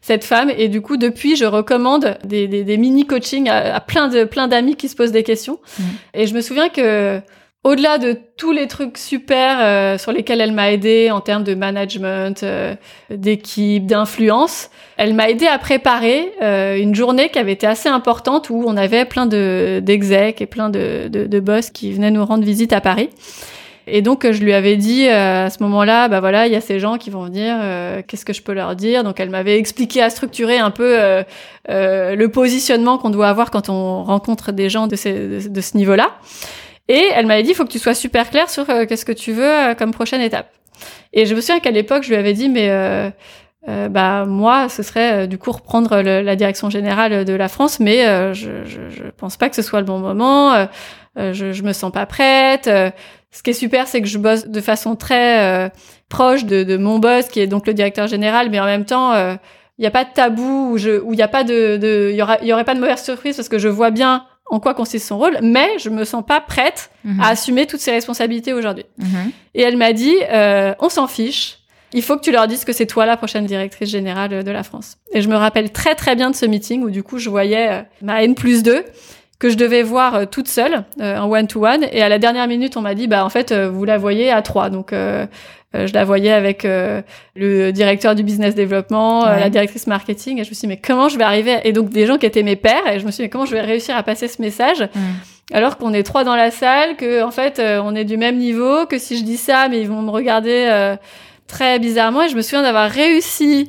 [0.03, 3.81] cette femme et du coup depuis je recommande des, des, des mini coaching à, à,
[3.81, 5.61] plein de plein d'amis qui se posent des questions.
[5.79, 5.83] Mmh.
[6.13, 7.23] Et je me souviens que
[7.63, 11.55] au-delà de tous les trucs super euh, sur lesquels elle m'a aidé en termes de
[11.55, 12.75] management, euh,
[13.11, 18.49] d'équipe, d'influence, elle m'a aidé à préparer euh, une journée qui avait été assez importante
[18.49, 22.25] où on avait plein de d'execs et plein de, de, de, boss qui venaient nous
[22.25, 23.11] rendre visite à Paris.
[23.87, 26.79] Et donc je lui avais dit à ce moment-là, bah voilà, il y a ces
[26.79, 27.57] gens qui vont venir,
[28.07, 29.03] qu'est-ce que je peux leur dire?
[29.03, 30.97] Donc elle m'avait expliqué à structurer un peu
[31.69, 36.11] le positionnement qu'on doit avoir quand on rencontre des gens de, ces, de ce niveau-là.
[36.91, 39.13] Et elle m'avait dit, il faut que tu sois super clair sur euh, qu'est-ce que
[39.13, 40.51] tu veux euh, comme prochaine étape.
[41.13, 43.11] Et je me souviens qu'à l'époque, je lui avais dit, mais euh,
[43.89, 48.65] bah moi, ce serait du coup reprendre la direction générale de la France, mais je,
[48.65, 50.67] je, je, pense pas que ce soit le bon moment.
[51.17, 52.65] je, je me sens pas prête.
[52.65, 55.71] ce qui est super, c'est que je bosse de façon très
[56.09, 59.15] proche de, de, mon boss, qui est donc le directeur général, mais en même temps,
[59.15, 60.79] il n'y a pas de tabou où
[61.13, 63.51] il n'y a pas de, il y, aura, y aurait pas de mauvaise surprise parce
[63.51, 66.91] que je vois bien en quoi consiste son rôle, mais je me sens pas prête
[67.05, 67.21] à mhm.
[67.21, 68.85] assumer toutes ses responsabilités aujourd'hui.
[68.99, 69.31] Mhm.
[69.55, 71.59] Et elle m'a dit, euh, on s'en fiche.
[71.93, 74.63] Il faut que tu leur dises que c'est toi la prochaine directrice générale de la
[74.63, 74.97] France.
[75.13, 77.69] Et je me rappelle très très bien de ce meeting où du coup je voyais
[77.71, 78.85] euh, ma N plus 2
[79.39, 81.87] que je devais voir euh, toute seule en one-to-one.
[81.93, 84.43] Et à la dernière minute, on m'a dit, bah en fait, vous la voyez à
[84.43, 84.69] trois.
[84.69, 85.27] Donc euh,
[85.73, 87.01] je la voyais avec euh,
[87.37, 90.81] le directeur du business développement, euh, la directrice marketing, et je me suis dit mais
[90.81, 93.11] comment je vais arriver Et donc des gens qui étaient mes pères, et je me
[93.11, 94.89] suis dit mais comment je vais réussir à passer ce message
[95.53, 98.87] alors qu'on est trois dans la salle, que en fait on est du même niveau,
[98.87, 100.97] que si je dis ça, mais ils vont me regarder
[101.47, 102.23] très bizarrement.
[102.23, 103.69] Et je me souviens d'avoir réussi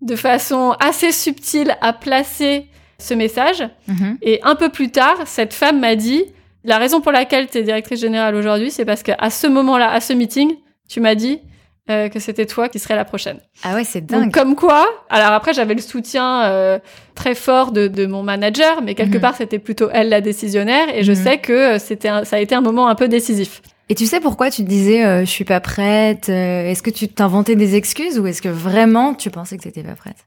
[0.00, 2.66] de façon assez subtile à placer
[2.98, 3.62] ce message.
[3.88, 4.16] Mm-hmm.
[4.22, 6.24] Et un peu plus tard, cette femme m'a dit
[6.64, 10.00] la raison pour laquelle tu es directrice générale aujourd'hui, c'est parce qu'à ce moment-là, à
[10.00, 10.54] ce meeting,
[10.92, 11.40] tu m'as dit
[11.90, 13.38] euh, que c'était toi qui serais la prochaine.
[13.62, 14.30] Ah ouais, c'est dingue.
[14.30, 16.78] comme quoi, alors après j'avais le soutien euh,
[17.14, 19.20] très fort de, de, mon manager, mais quelque mhm.
[19.22, 21.16] part c'était plutôt elle la décisionnaire, et je mhm.
[21.16, 23.62] sais que c'était ça a été un moment un peu décisif.
[23.88, 27.08] Et tu sais pourquoi tu te disais euh, je suis pas prête Est-ce que tu
[27.08, 30.26] t'inventais des excuses ou est-ce que vraiment tu pensais que t'étais pas prête?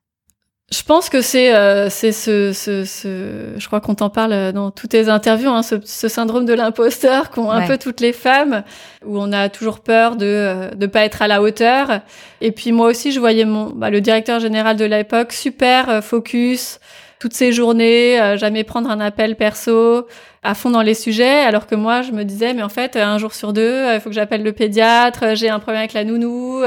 [0.72, 4.72] Je pense que c'est euh, c'est ce, ce, ce, je crois qu'on t'en parle dans
[4.72, 8.64] toutes tes interviews, hein, ce, ce, syndrome de l'imposteur qu'ont un peu toutes les femmes,
[9.06, 12.00] où on a toujours peur de euh, de pas être à la hauteur.
[12.42, 16.02] Et puis moi aussi, je voyais mon bah, le directeur général de l'époque super euh,
[16.02, 16.80] focus
[17.20, 20.08] toutes ces journées, euh, jamais prendre un appel perso,
[20.42, 23.20] à fond dans les sujets, alors que moi je me disais mais en fait un
[23.20, 26.64] jour sur deux, il faut que j'appelle le pédiatre, j'ai un problème avec la nounou.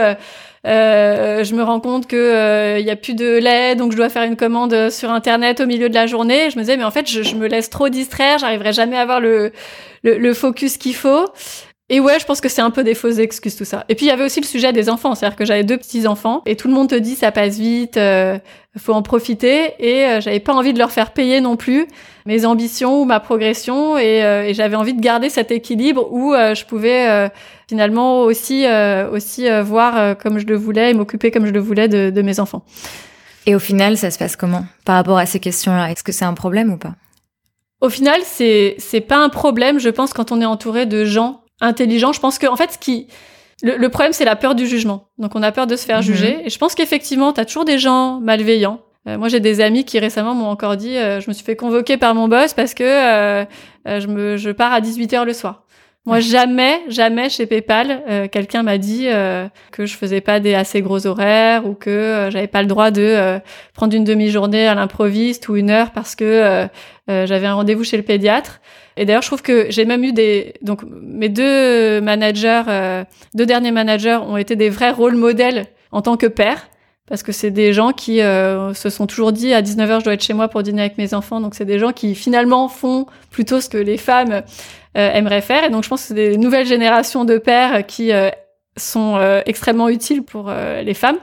[0.66, 3.97] Euh, je me rends compte que il euh, y a plus de lait, donc je
[3.97, 6.51] dois faire une commande sur internet au milieu de la journée.
[6.51, 9.03] Je me disais mais en fait je, je me laisse trop distraire, j'arriverai jamais à
[9.03, 9.53] avoir le,
[10.03, 11.27] le, le focus qu'il faut.
[11.90, 13.87] Et ouais, je pense que c'est un peu des fausses excuses tout ça.
[13.88, 16.07] Et puis il y avait aussi le sujet des enfants, c'est-à-dire que j'avais deux petits
[16.07, 18.38] enfants et tout le monde te dit ça passe vite, euh,
[18.79, 19.72] faut en profiter.
[19.79, 21.87] Et euh, j'avais pas envie de leur faire payer non plus
[22.27, 23.96] mes ambitions ou ma progression.
[23.96, 27.31] Et, euh, et j'avais envie de garder cet équilibre où euh, je pouvais
[27.69, 28.67] finalement aussi
[29.13, 32.40] aussi voir comme je le voulais et m'occuper comme je le voulais de, de mes
[32.40, 32.65] enfants.
[33.46, 34.65] Et au final, ça se passe comment?
[34.85, 36.94] Par rapport à ces questions-là Est-ce que c'est un problème ou pas?
[37.81, 41.42] Au final, c'est c'est pas un problème, je pense, quand on est entouré de gens
[41.61, 42.13] intelligents.
[42.13, 43.09] Je pense que en fait, ce qui
[43.63, 45.09] le, problème, c'est la peur du jugement.
[45.19, 46.02] Donc, on a peur de se faire mhm.
[46.02, 46.38] juger.
[46.44, 48.81] Et je pense qu'effectivement, tu as toujours des gens malveillants.
[49.09, 51.56] Euh, moi, j'ai des amis qui récemment m'ont encore dit euh, je me suis fait
[51.56, 53.44] convoquer par mon boss parce que euh,
[53.87, 55.65] je, me, je pars à 18h le soir.
[56.06, 59.09] Moi, jamais, jamais chez PayPal, quelqu'un m'a dit
[59.73, 63.38] que je faisais pas des assez gros horaires ou que j'avais pas le droit de
[63.75, 66.67] prendre une demi-journée à l'improviste ou une heure parce que
[67.09, 68.61] j'avais un rendez-vous chez le pédiatre.
[68.99, 73.46] Et d'ailleurs, je trouve que j'ai même eu des donc mes deux managers, euh, deux
[73.46, 76.69] derniers managers ont été des vrais rôles modèles en tant que père
[77.07, 80.15] parce que c'est des gens qui euh, se sont toujours dit à 19h je dois
[80.15, 81.40] être chez moi pour dîner avec mes enfants.
[81.40, 84.42] Donc c'est des gens qui finalement font plutôt ce que les femmes
[84.96, 85.63] euh, aimeraient faire.
[85.63, 88.11] Et donc je pense que c'est des nouvelles générations de pères qui
[88.77, 91.19] sont extrêmement utiles pour les femmes.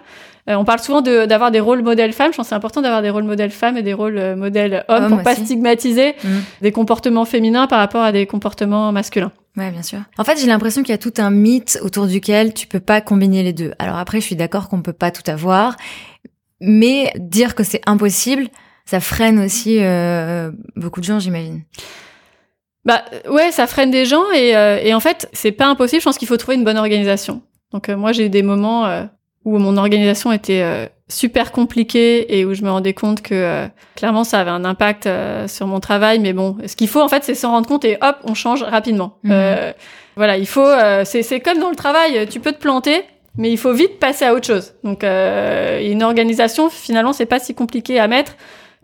[0.47, 2.31] Euh, on parle souvent d'avoir des rôles modèles femmes.
[2.31, 4.85] Je pense que c'est important d'avoir des rôles modèles femmes et des rôles euh, modèles
[4.87, 6.29] hommes pour pas stigmatiser mm.
[6.61, 9.31] des comportements féminins par rapport à des comportements masculins.
[9.57, 9.99] Ouais, bien sûr.
[10.17, 13.01] En fait, j'ai l'impression qu'il y a tout un mythe autour duquel tu peux pas
[13.01, 13.73] combiner les deux.
[13.79, 15.77] Alors après, je suis d'accord qu'on peut pas tout avoir,
[16.61, 18.47] mais dire que c'est impossible,
[18.85, 21.63] ça freine aussi euh, beaucoup de gens, j'imagine.
[22.83, 26.01] Bah ouais, ça freine des gens et, et en fait, c'est pas impossible.
[26.01, 27.41] Je pense qu'il faut trouver une bonne organisation.
[27.71, 29.07] Donc moi, j'ai eu des moments
[29.45, 33.67] où mon organisation était euh, super compliquée et où je me rendais compte que euh,
[33.95, 36.19] clairement ça avait un impact euh, sur mon travail.
[36.19, 38.63] Mais bon, ce qu'il faut en fait, c'est s'en rendre compte et hop, on change
[38.63, 39.19] rapidement.
[39.23, 39.73] Mhm.
[40.15, 40.67] voilà, il faut.
[41.05, 43.03] c'est comme dans le travail, tu peux te planter,
[43.37, 44.73] mais il faut vite passer à autre chose.
[44.83, 48.35] Donc une organisation, finalement, c'est pas si compliqué à mettre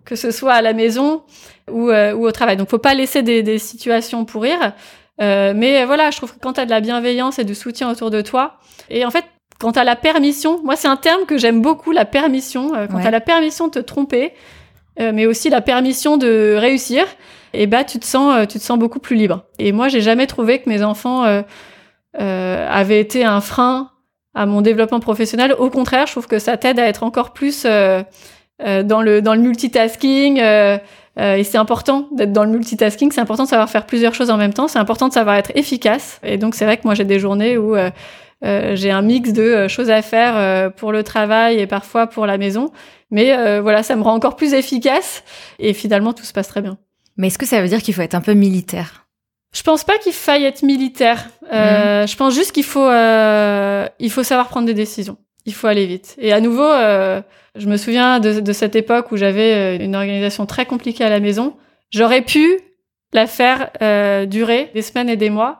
[0.05, 1.23] que ce soit à la maison
[1.71, 2.57] ou, ou au travail.
[2.57, 4.73] Donc faut pas laisser des, des situations pourrir.
[5.17, 8.11] mais voilà, je trouve que quand tu as de la bienveillance et du soutien autour
[8.11, 8.57] de toi,
[8.89, 9.25] et en fait,
[9.61, 12.99] quand à la permission, moi c'est un terme que j'aime beaucoup, la permission, euh, quand
[12.99, 14.33] tu as la permission de te tromper,
[14.99, 17.03] euh, mais aussi la permission de réussir,
[17.53, 19.43] et eh bah tu te sens, euh, tu te sens beaucoup plus libre.
[19.59, 21.43] Et moi j'ai jamais trouvé que mes enfants
[22.13, 23.91] avaient été un frein
[24.33, 25.53] à mon développement professionnel.
[25.59, 28.05] Au contraire, je trouve que ça t'aide à être encore plus dans
[28.59, 30.39] le dans le multitasking.
[30.39, 34.37] et c'est important d'être dans le multitasking, c'est important de savoir faire plusieurs choses en
[34.37, 36.19] même temps, c'est important de savoir être efficace.
[36.23, 37.91] Et donc c'est vrai que moi j'ai des journées où euh,
[38.41, 42.25] j'ai un mix de euh, choses à faire euh, pour le travail et parfois pour
[42.25, 42.71] la maison.
[43.11, 45.23] Mais voilà, ça me rend encore plus efficace
[45.59, 46.77] et finalement tout se passe très bien.
[47.17, 49.01] Mais est-ce que ça veut dire qu'il faut être un peu militaire?
[49.53, 51.27] Je pense pas qu'il faille être militaire.
[51.51, 52.07] Euh, mhm.
[52.07, 55.17] Je pense juste qu'il faut euh, il faut savoir prendre des décisions.
[55.45, 56.15] Il faut aller vite.
[56.19, 57.21] Et à nouveau, euh,
[57.55, 61.19] je me souviens de, de cette époque où j'avais une organisation très compliquée à la
[61.19, 61.55] maison.
[61.89, 62.59] J'aurais pu
[63.11, 63.71] la faire
[64.27, 65.59] durer des semaines et des mois.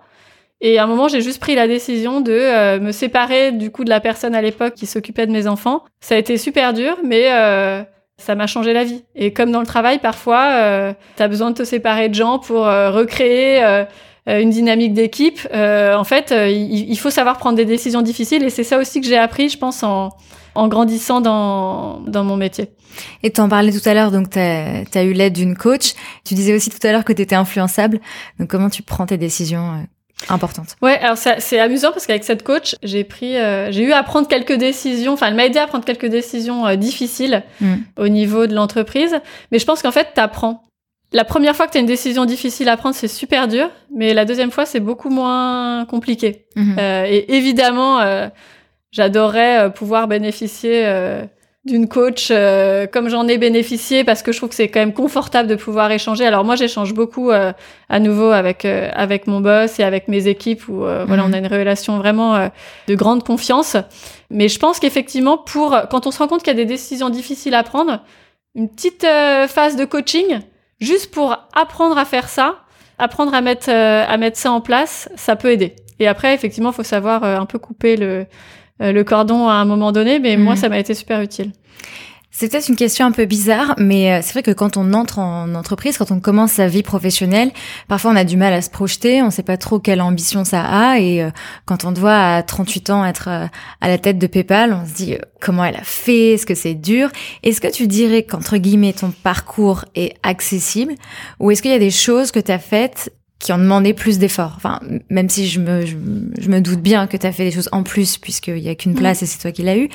[0.62, 3.84] Et à un moment, j'ai juste pris la décision de euh, me séparer du coup
[3.84, 5.84] de la personne à l'époque qui s'occupait de mes enfants.
[6.02, 7.82] Ça a été super dur, mais euh,
[8.18, 9.04] ça m'a changé la vie.
[9.16, 12.38] Et comme dans le travail, parfois, euh, tu as besoin de te séparer de gens
[12.38, 13.86] pour euh, recréer
[14.28, 15.40] une dynamique d'équipe.
[15.52, 18.44] en fait, il, faut savoir prendre des décisions difficiles.
[18.44, 20.10] Et c'est ça aussi que j'ai appris, je pense, en,
[20.54, 22.70] en grandissant dans, dans mon métier.
[23.24, 25.94] Et tu en parlais tout à l'heure, donc tu as, eu l'aide d'une coach.
[26.24, 28.00] Tu disais aussi tout à l'heure que tu étais influençable.
[28.40, 29.88] Donc comment tu prends tes décisions
[30.30, 30.76] importante.
[30.82, 34.28] Ouais, alors c'est amusant parce qu'avec cette coach, j'ai pris, euh, j'ai eu à prendre
[34.28, 35.14] quelques décisions.
[35.14, 37.76] Enfin, elle m'a aidé à prendre quelques décisions euh, difficiles mm.
[37.98, 39.16] au niveau de l'entreprise.
[39.52, 40.64] Mais je pense qu'en fait, t'apprends.
[41.14, 44.14] La première fois que tu as une décision difficile à prendre, c'est super dur, mais
[44.14, 46.46] la deuxième fois, c'est beaucoup moins compliqué.
[46.56, 46.80] Mm-hmm.
[46.80, 48.00] Euh, et évidemment,
[48.92, 50.86] j'adorerais pouvoir bénéficier
[51.64, 54.94] d'une coach euh, comme j'en ai bénéficié parce que je trouve que c'est quand même
[54.94, 56.26] confortable de pouvoir échanger.
[56.26, 57.54] Alors moi j'échange beaucoup euh,
[57.88, 61.34] à nouveau avec euh, avec mon boss et avec mes équipes où voilà on mhm.
[61.36, 62.50] a une relation vraiment
[62.88, 63.78] de grande confiance.
[64.32, 67.12] Mais je pense qu'effectivement pour quand on se rend compte qu'il y a des décisions
[67.12, 68.00] difficiles à prendre,
[68.56, 69.06] une petite
[69.48, 70.40] phase de coaching
[70.80, 72.56] juste pour apprendre à faire ça,
[72.98, 75.76] apprendre à mettre à mettre ça en place, ça peut aider.
[76.00, 78.26] Et après effectivement il faut savoir un peu couper le euh,
[78.82, 80.60] le cordon à un moment donné, mais moi, mhm.
[80.60, 81.52] ça m'a été super utile.
[82.34, 85.20] C'est peut-être une question un peu bizarre, mais euh, c'est vrai que quand on entre
[85.20, 87.52] en entreprise, quand on commence sa vie professionnelle,
[87.90, 90.46] parfois on a du mal à se projeter, on ne sait pas trop quelle ambition
[90.46, 91.30] ça a, et euh,
[91.66, 95.18] quand on doit à 38 ans être à la tête de PayPal, on se dit
[95.42, 97.10] comment elle a fait, est-ce que c'est dur?
[97.44, 100.96] Est-ce que tu dirais qu'entre guillemets ton parcours est accessible,
[101.42, 103.12] ou est-ce qu'il y a des choses que tu as faites
[103.42, 104.54] qui ont demandé plus d'efforts.
[104.56, 104.80] Enfin,
[105.10, 107.84] même si je me, je, me doute bien que tu as fait des choses en
[107.84, 109.24] plus, puisqu'il y a qu'une place mm.
[109.24, 109.90] et c'est toi qui l'as eu.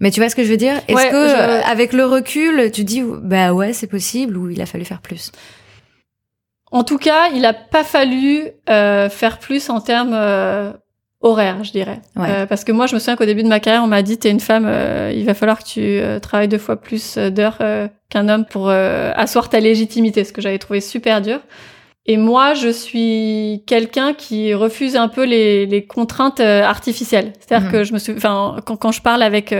[0.00, 0.76] Mais tu vois ce que je veux dire?
[0.88, 4.84] Est-ce que, avec le recul, tu dis, bah ouais, c'est possible, ou il a fallu
[4.84, 5.32] faire plus?
[6.70, 10.72] En tout cas, il a pas fallu euh, faire plus en termes euh,
[11.24, 12.00] horaire, je dirais.
[12.18, 14.18] Euh, parce que moi, je me souviens qu'au début de ma carrière, on m'a dit,
[14.18, 17.58] t'es une femme, euh, il va falloir que tu euh, travailles deux fois plus d'heures
[18.10, 21.40] qu'un homme pour asseoir ta légitimité, ce que j'avais trouvé super dur.
[22.06, 27.32] Et moi, je suis quelqu'un qui refuse un peu les, les contraintes artificielles.
[27.40, 27.72] C'est-à-dire mhm.
[27.72, 29.54] que je me suis, enfin, quand, quand je parle avec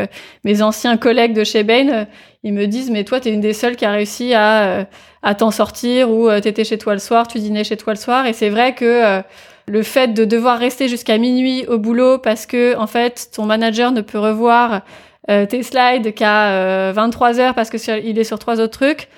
[0.45, 2.07] mes anciens collègues de chez Bain,
[2.42, 4.86] ils me disent, mais toi, t'es une des seules qui a réussi à,
[5.22, 8.26] à t'en sortir ou t'étais chez toi le soir, tu dînais chez toi le soir.
[8.26, 9.22] Et c'est vrai que
[9.66, 13.92] le fait de devoir rester jusqu'à minuit au boulot parce que en fait ton manager
[13.92, 14.82] ne peut revoir
[15.30, 19.09] euh, tes slides qu'à 23 euh, heures parce que il est sur trois autres trucs,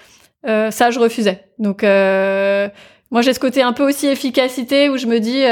[0.47, 1.45] euh, ça je refusais.
[1.59, 1.85] Donc
[3.11, 5.45] moi j'ai ce côté un peu aussi efficacité où je me dis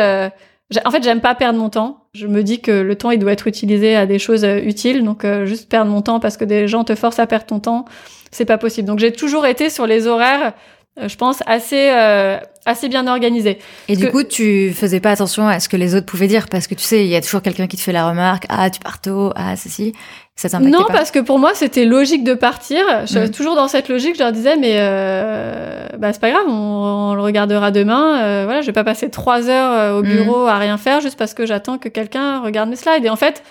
[0.85, 2.07] en fait j'aime pas perdre mon temps.
[2.15, 5.27] Je me dis que le temps il doit être utilisé à des choses utiles donc
[5.45, 7.85] juste perdre mon temps parce que des gens te forcent à perdre ton temps,
[8.31, 8.89] c'est pas possible.
[8.89, 10.55] Donc j'ai toujours été sur les horaires
[11.01, 13.59] euh, je pense, assez euh, assez bien organisé.
[13.89, 16.49] Et du coup, tu faisais pas attention à ce que les autres pouvaient dire?
[16.49, 18.71] Parce que tu sais, il y a toujours quelqu'un qui te fait la remarque, ah
[18.71, 19.93] tu pars tôt, ah ceci.
[20.37, 22.85] Ça Non, parce que pour moi, c'était logique de partir.
[23.07, 23.30] Je, mm.
[23.30, 27.22] Toujours dans cette logique, je leur disais, mais euh, bah c'est pas grave, on, le
[27.22, 28.20] regardera demain.
[28.20, 30.09] Euh, voilà, je vais pas passer trois heures au mm.
[30.09, 33.05] bureau à rien faire juste parce que j'attends que quelqu'un regarde mes slides.
[33.05, 33.45] Et en fait,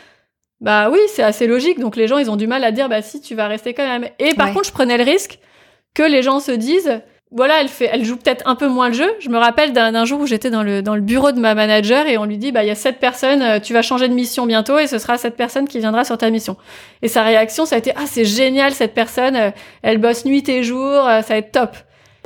[0.60, 1.80] bah oui, c'est assez logique.
[1.80, 3.88] Donc les gens, ils ont du mal à dire, bah si, tu vas rester quand
[3.88, 4.10] même.
[4.20, 5.40] Et par contre, je prenais le risque
[5.94, 7.02] que les gens se disent
[7.36, 9.10] voilà, elle fait, elle joue peut-être un peu moins le jeu.
[9.20, 12.06] Je me rappelle d'un jour où j'étais dans le dans le bureau de ma manager
[12.06, 14.14] et on lui dit bah il y a cette personne, euh, tu vas changer de
[14.14, 16.58] mission bientôt et ce sera cette personne qui viendra sur ta mission.
[17.02, 19.50] Et sa réaction ça a été ah c'est génial cette personne, euh,
[19.82, 21.76] elle bosse nuit et jour, euh, ça va être top.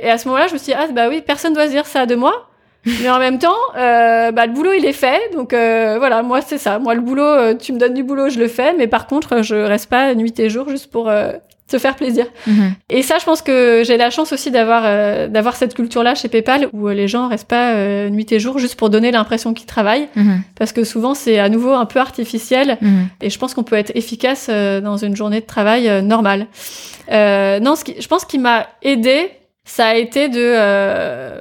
[0.00, 1.86] Et à ce moment-là je me suis dit ah bah oui personne doit se dire
[1.86, 2.44] ça de moi.
[3.02, 6.58] Mais en même temps, euh, bah, le boulot il est fait, donc voilà, moi c'est
[6.58, 6.78] ça.
[6.78, 9.56] Moi le boulot, tu me donnes du boulot, je le fais, mais par contre je
[9.56, 11.10] reste pas nuit et jour juste pour
[11.70, 12.26] se faire plaisir.
[12.46, 12.72] Mhm.
[12.88, 16.28] Et ça, je pense que j'ai la chance aussi d'avoir euh, d'avoir cette culture-là chez
[16.28, 19.52] PayPal où euh, les gens restent pas euh, nuit et jour juste pour donner l'impression
[19.52, 20.40] qu'ils travaillent, mhm.
[20.56, 22.78] parce que souvent c'est à nouveau un peu artificiel.
[22.80, 23.08] Mhm.
[23.20, 26.46] Et je pense qu'on peut être efficace dans une journée de travail normale.
[27.10, 29.30] non, ce qui, je pense qu'il m'a aidé,
[29.64, 31.38] ça a été de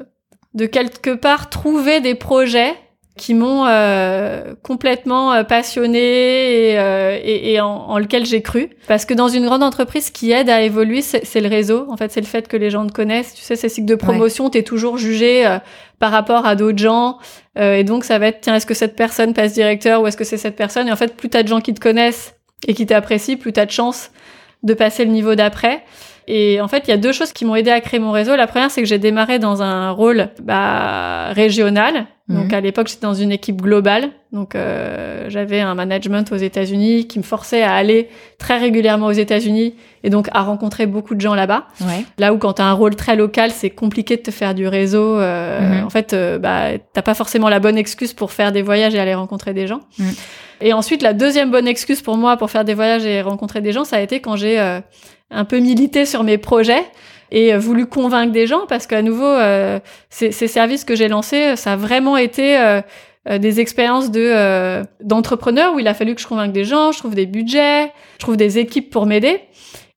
[0.54, 2.74] de quelque part trouver des projets
[3.18, 8.70] qui m'ont euh, complètement euh, passionné et, euh, et, et en, en, lequel j'ai cru.
[8.88, 11.86] Parce que dans une grande entreprise, ce qui aide à évoluer, c'est le réseau.
[11.89, 13.34] En fait, c'est le fait que les gens te connaissent.
[13.34, 15.45] Tu sais, ces cycles de promotion, tu es toujours jugé
[15.99, 17.18] par rapport à d'autres gens.
[17.59, 20.24] et donc, ça va être, tiens, est-ce que cette personne passe directeur ou est-ce que
[20.24, 20.88] c'est cette personne?
[20.88, 22.36] Et en fait, plus t'as de gens qui te connaissent
[22.68, 24.11] et qui t'apprécient, plus t'as de chances
[24.63, 25.84] de passer le niveau d'après.
[26.28, 28.36] Et en fait, il y a deux choses qui m'ont aidé à créer mon réseau.
[28.36, 32.06] La première, c'est que j'ai démarré dans un rôle bah, régional.
[32.28, 32.54] Donc mhm.
[32.54, 34.10] à l'époque, j'étais dans une équipe globale.
[34.34, 39.14] Donc euh, j'avais un management aux États-Unis qui me forçait à aller très régulièrement aux
[39.14, 41.68] États-Unis et donc à rencontrer beaucoup de gens là-bas.
[41.80, 42.04] Ouais.
[42.18, 44.68] Là où quand tu as un rôle très local, c'est compliqué de te faire du
[44.68, 45.18] réseau.
[45.18, 45.86] Euh, mhm.
[45.86, 49.00] En fait, euh, bah t'as pas forcément la bonne excuse pour faire des voyages et
[49.00, 49.80] aller rencontrer des gens.
[49.98, 50.14] Mhm.
[50.60, 53.72] Et ensuite, la deuxième bonne excuse pour moi pour faire des voyages et rencontrer des
[53.72, 54.80] gens, ça a été quand j'ai euh,
[55.32, 56.84] un peu milité sur mes projets
[57.32, 61.08] et euh, voulu convaincre des gens parce qu'à nouveau, euh, ces, ces, services que j'ai
[61.08, 62.82] lancés, ça a vraiment été euh,
[63.38, 67.16] des expériences de d'entrepreneurs où il a fallu que je convainque des gens, je trouve
[67.16, 69.42] des budgets, je trouve des équipes pour m'aider.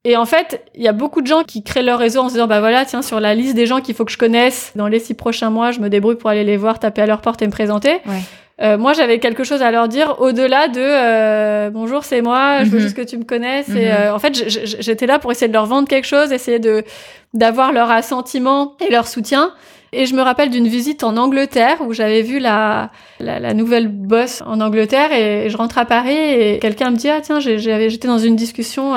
[0.03, 2.35] Et en fait, il y a beaucoup de gens qui créent leur réseau en se
[2.35, 4.89] disant bah voilà, tiens, sur la liste des gens qu'il faut que je connaisse dans
[4.89, 7.43] les six prochains mois, je me débrouille pour aller les voir, taper à leur porte
[7.43, 7.99] et me présenter.
[8.07, 8.21] Ouais.
[8.63, 12.69] Euh, moi, j'avais quelque chose à leur dire au-delà de euh, bonjour, c'est moi, je
[12.69, 12.83] veux mhm.
[12.83, 13.71] juste que tu me connaisses.
[13.71, 13.93] Et mhm.
[13.93, 14.35] euh, en fait,
[14.81, 16.85] j'étais là pour essayer de leur vendre quelque chose, essayer de
[17.33, 19.53] d'avoir leur assentiment et leur soutien.
[19.93, 23.89] Et je me rappelle d'une visite en Angleterre où j'avais vu la, la, la, nouvelle
[23.89, 28.07] boss en Angleterre et je rentre à Paris et quelqu'un me dit ah tiens j'étais
[28.07, 28.95] dans une discussion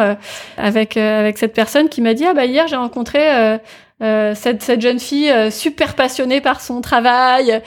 [0.55, 3.57] avec avec cette personne qui m'a dit ah bah hier j'ai rencontré
[3.99, 7.63] cette, cette jeune fille super passionnée par son travail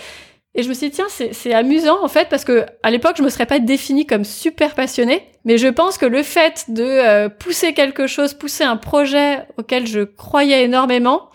[0.57, 3.23] et je me suis dit, tiens, c'est amusant en fait, parce que à l'époque, je
[3.23, 7.29] me serais pas définie comme super passionnée, mais je pense que le fait de euh,
[7.29, 11.29] pousser quelque chose, pousser un projet auquel je croyais énormément,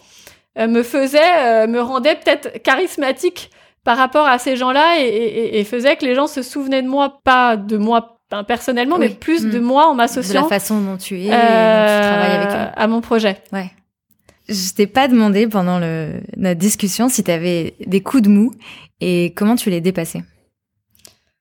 [0.57, 3.51] euh, me faisait, euh, me rendait peut-être charismatique
[3.83, 6.87] par rapport à ces gens-là et, et, et, faisait que les gens se souvenaient de
[6.87, 8.17] moi, pas de moi
[8.47, 9.63] personnellement, mais plus de mm.
[9.63, 10.45] moi en m'associant.
[10.45, 12.71] De la façon dont tu es, dont tu travailles avec eux.
[12.75, 13.37] À mon projet.
[13.53, 13.71] Ouais.
[14.51, 18.51] Je t'ai pas demandé pendant le, notre discussion si tu avais des coups de mou
[18.99, 20.23] et comment tu les dépassais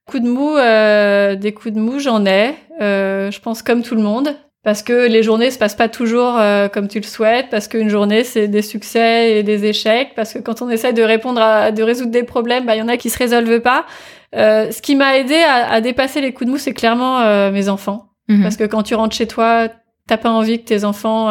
[0.06, 2.54] Coups de mou, euh, des coups de mou, j'en ai.
[2.80, 4.34] Euh, je pense comme tout le monde.
[4.62, 7.88] Parce que les journées se passent pas toujours euh, comme tu le souhaites, parce qu'une
[7.88, 11.72] journée c'est des succès et des échecs, parce que quand on essaie de répondre à,
[11.72, 13.86] de résoudre des problèmes, bah il y en a qui se résolvent pas.
[14.36, 17.50] Euh, ce qui m'a aidé à, à, dépasser les coups de mou, c'est clairement euh,
[17.50, 18.42] mes enfants, mhm.
[18.42, 19.68] parce que quand tu rentres chez toi,
[20.06, 21.30] t'as pas envie que tes enfants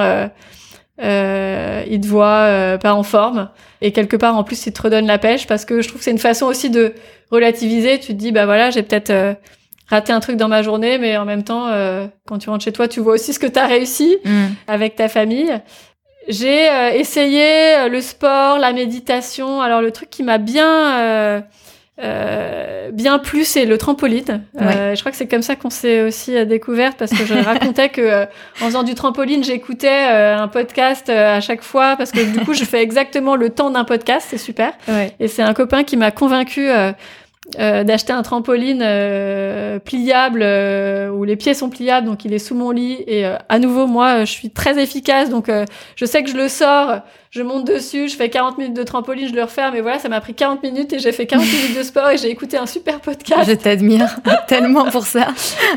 [1.02, 3.50] euh, il te voit euh, pas en forme
[3.82, 6.04] et quelque part en plus il te redonne la pêche parce que je trouve que
[6.06, 6.94] c'est une façon aussi de
[7.32, 8.00] relativiser.
[8.00, 9.34] Tu te dis bah voilà j'ai peut-être euh,
[9.88, 12.72] raté un truc dans ma journée, mais en même temps euh, quand tu rentres chez
[12.74, 14.46] toi tu vois aussi ce que tu as réussi Mm.
[14.68, 15.52] avec ta famille.
[16.28, 19.62] J'ai essayé le sport, la méditation.
[19.62, 21.42] Alors le truc qui m'a bien
[22.02, 24.44] euh, bien plu, c'est le trampoline.
[24.62, 27.34] Euh, je crois que c'est comme ça qu'on s'est aussi euh, découverte parce que je
[27.46, 28.26] racontais que euh,
[28.62, 32.54] en faisant du trampoline, j'écoutais euh, un podcast à chaque fois parce que du coup,
[32.54, 34.28] je fais exactement le temps d'un podcast.
[34.30, 34.74] C'est super.
[34.88, 35.14] Ouais.
[35.20, 36.70] Et c'est un copain qui m'a convaincu
[37.58, 42.34] euh, euh, d'acheter un trampoline euh, pliable euh, où les pieds sont pliables, donc il
[42.34, 43.04] est sous mon lit.
[43.08, 46.36] Et euh, à nouveau, moi, je suis très efficace, donc euh, je sais que je
[46.36, 47.00] le sors,
[47.32, 50.10] je monte dessus, je fais 40 minutes de trampoline, je le refais, mais voilà, ça
[50.10, 52.66] m'a pris 40 minutes et j'ai fait 40 minutes de sport et j'ai écouté un
[52.66, 53.50] super podcast.
[53.50, 55.28] Je t'admire tellement pour ça.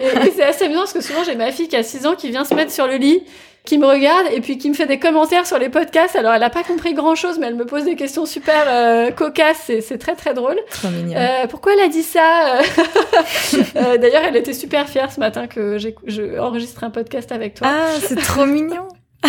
[0.00, 2.14] Et, et c'est assez amusant parce que souvent j'ai ma fille qui a 6 ans
[2.14, 3.22] qui vient se mettre sur le lit,
[3.64, 6.16] qui me regarde et puis qui me fait des commentaires sur les podcasts.
[6.16, 9.10] Alors elle a pas compris grand chose, mais elle me pose des questions super euh,
[9.10, 9.70] cocasses.
[9.80, 10.56] C'est, très très drôle.
[10.70, 11.14] Trop mignon.
[11.16, 12.60] Euh, pourquoi elle a dit ça
[13.76, 17.68] Euh, D'ailleurs, elle était super fière ce matin que je enregistre un podcast avec toi.
[17.70, 18.88] Ah, c'est trop mignon.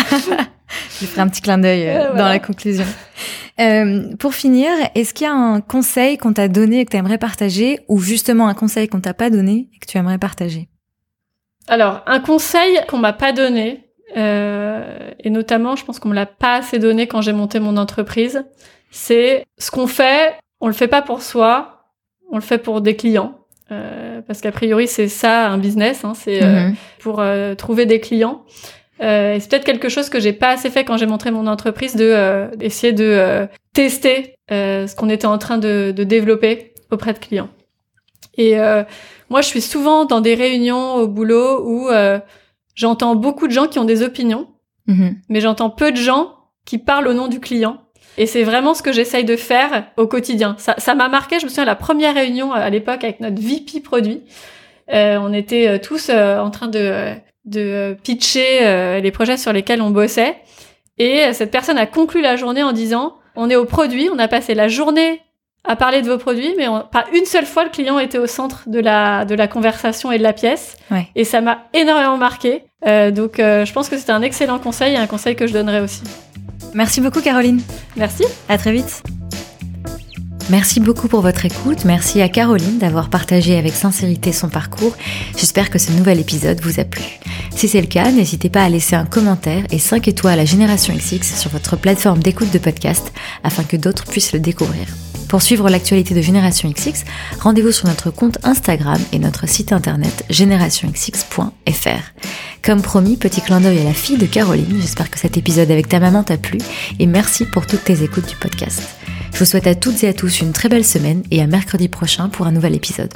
[1.00, 2.28] Je ferai un petit clin d'œil euh, Euh, dans voilà.
[2.30, 2.84] la conclusion.
[3.60, 6.96] Euh, pour finir, est-ce qu'il y a un conseil qu'on t'a donné et que tu
[6.96, 10.68] aimerais partager ou justement un conseil qu'on t'a pas donné et que tu aimerais partager?
[11.68, 13.83] Alors, un conseil qu'on m'a pas donné,
[14.16, 17.76] euh, et notamment, je pense qu'on me l'a pas assez donné quand j'ai monté mon
[17.76, 18.44] entreprise,
[18.90, 21.84] c'est ce qu'on fait, on le fait pas pour soi,
[22.30, 23.38] on le fait pour des clients.
[23.72, 26.74] Euh, parce qu'a priori, c'est ça un business, hein, c'est euh, Mhm.
[27.00, 28.44] pour euh, trouver des clients.
[29.02, 31.46] Euh, et c'est peut-être quelque chose que j'ai pas assez fait quand j'ai monté mon
[31.48, 36.04] entreprise de euh, d'essayer de euh, tester euh, ce qu'on était en train de, de
[36.04, 37.48] développer auprès de clients.
[38.36, 38.84] Et euh,
[39.30, 42.20] moi, je suis souvent dans des réunions au boulot où euh,
[42.74, 44.48] j'entends beaucoup de gens qui ont des opinions,
[44.86, 45.16] Mhm.
[45.28, 46.34] mais j'entends peu de gens
[46.66, 47.78] qui parlent au nom du client.
[48.18, 50.54] Et c'est vraiment ce que j'essaye de faire au quotidien.
[50.58, 51.38] Ça ça m'a marqué.
[51.40, 54.22] Je me souviens la première réunion euh, à l'époque avec notre VP produit.
[54.92, 57.14] Euh, on était euh, tous euh, en train de
[57.46, 60.36] de pitcher euh, les projets sur lesquels on bossait.
[60.98, 64.28] Et cette personne a conclu la journée en disant on est au produit, on a
[64.28, 65.20] passé la journée
[65.64, 68.26] à parler de vos produits, mais on- pas une seule fois le client était au
[68.26, 70.76] centre de la de la conversation et de la pièce.
[70.90, 71.08] Ouais.
[71.16, 72.64] Et ça m'a énormément marqué.
[72.86, 75.52] Euh, donc euh, je pense que c'était un excellent conseil et un conseil que je
[75.52, 76.02] donnerais aussi.
[76.74, 77.60] Merci beaucoup Caroline.
[77.96, 78.24] Merci.
[78.48, 79.02] À très vite.
[80.50, 81.86] Merci beaucoup pour votre écoute.
[81.86, 84.94] Merci à Caroline d'avoir partagé avec sincérité son parcours.
[85.38, 87.02] J'espère que ce nouvel épisode vous a plu.
[87.56, 90.94] Si c'est le cas, n'hésitez pas à laisser un commentaire et 5 étoiles à Génération
[90.94, 93.10] XX sur votre plateforme d'écoute de podcast
[93.42, 94.86] afin que d'autres puissent le découvrir.
[95.28, 97.04] Pour suivre l'actualité de Génération XX,
[97.40, 102.12] rendez-vous sur notre compte Instagram et notre site internet générationxx.fr.
[102.62, 105.88] Comme promis, petit clin d'œil à la fille de Caroline, j'espère que cet épisode avec
[105.88, 106.58] ta maman t'a plu
[106.98, 108.82] et merci pour toutes tes écoutes du podcast.
[109.34, 111.88] Je vous souhaite à toutes et à tous une très belle semaine et à mercredi
[111.88, 113.12] prochain pour un nouvel épisode.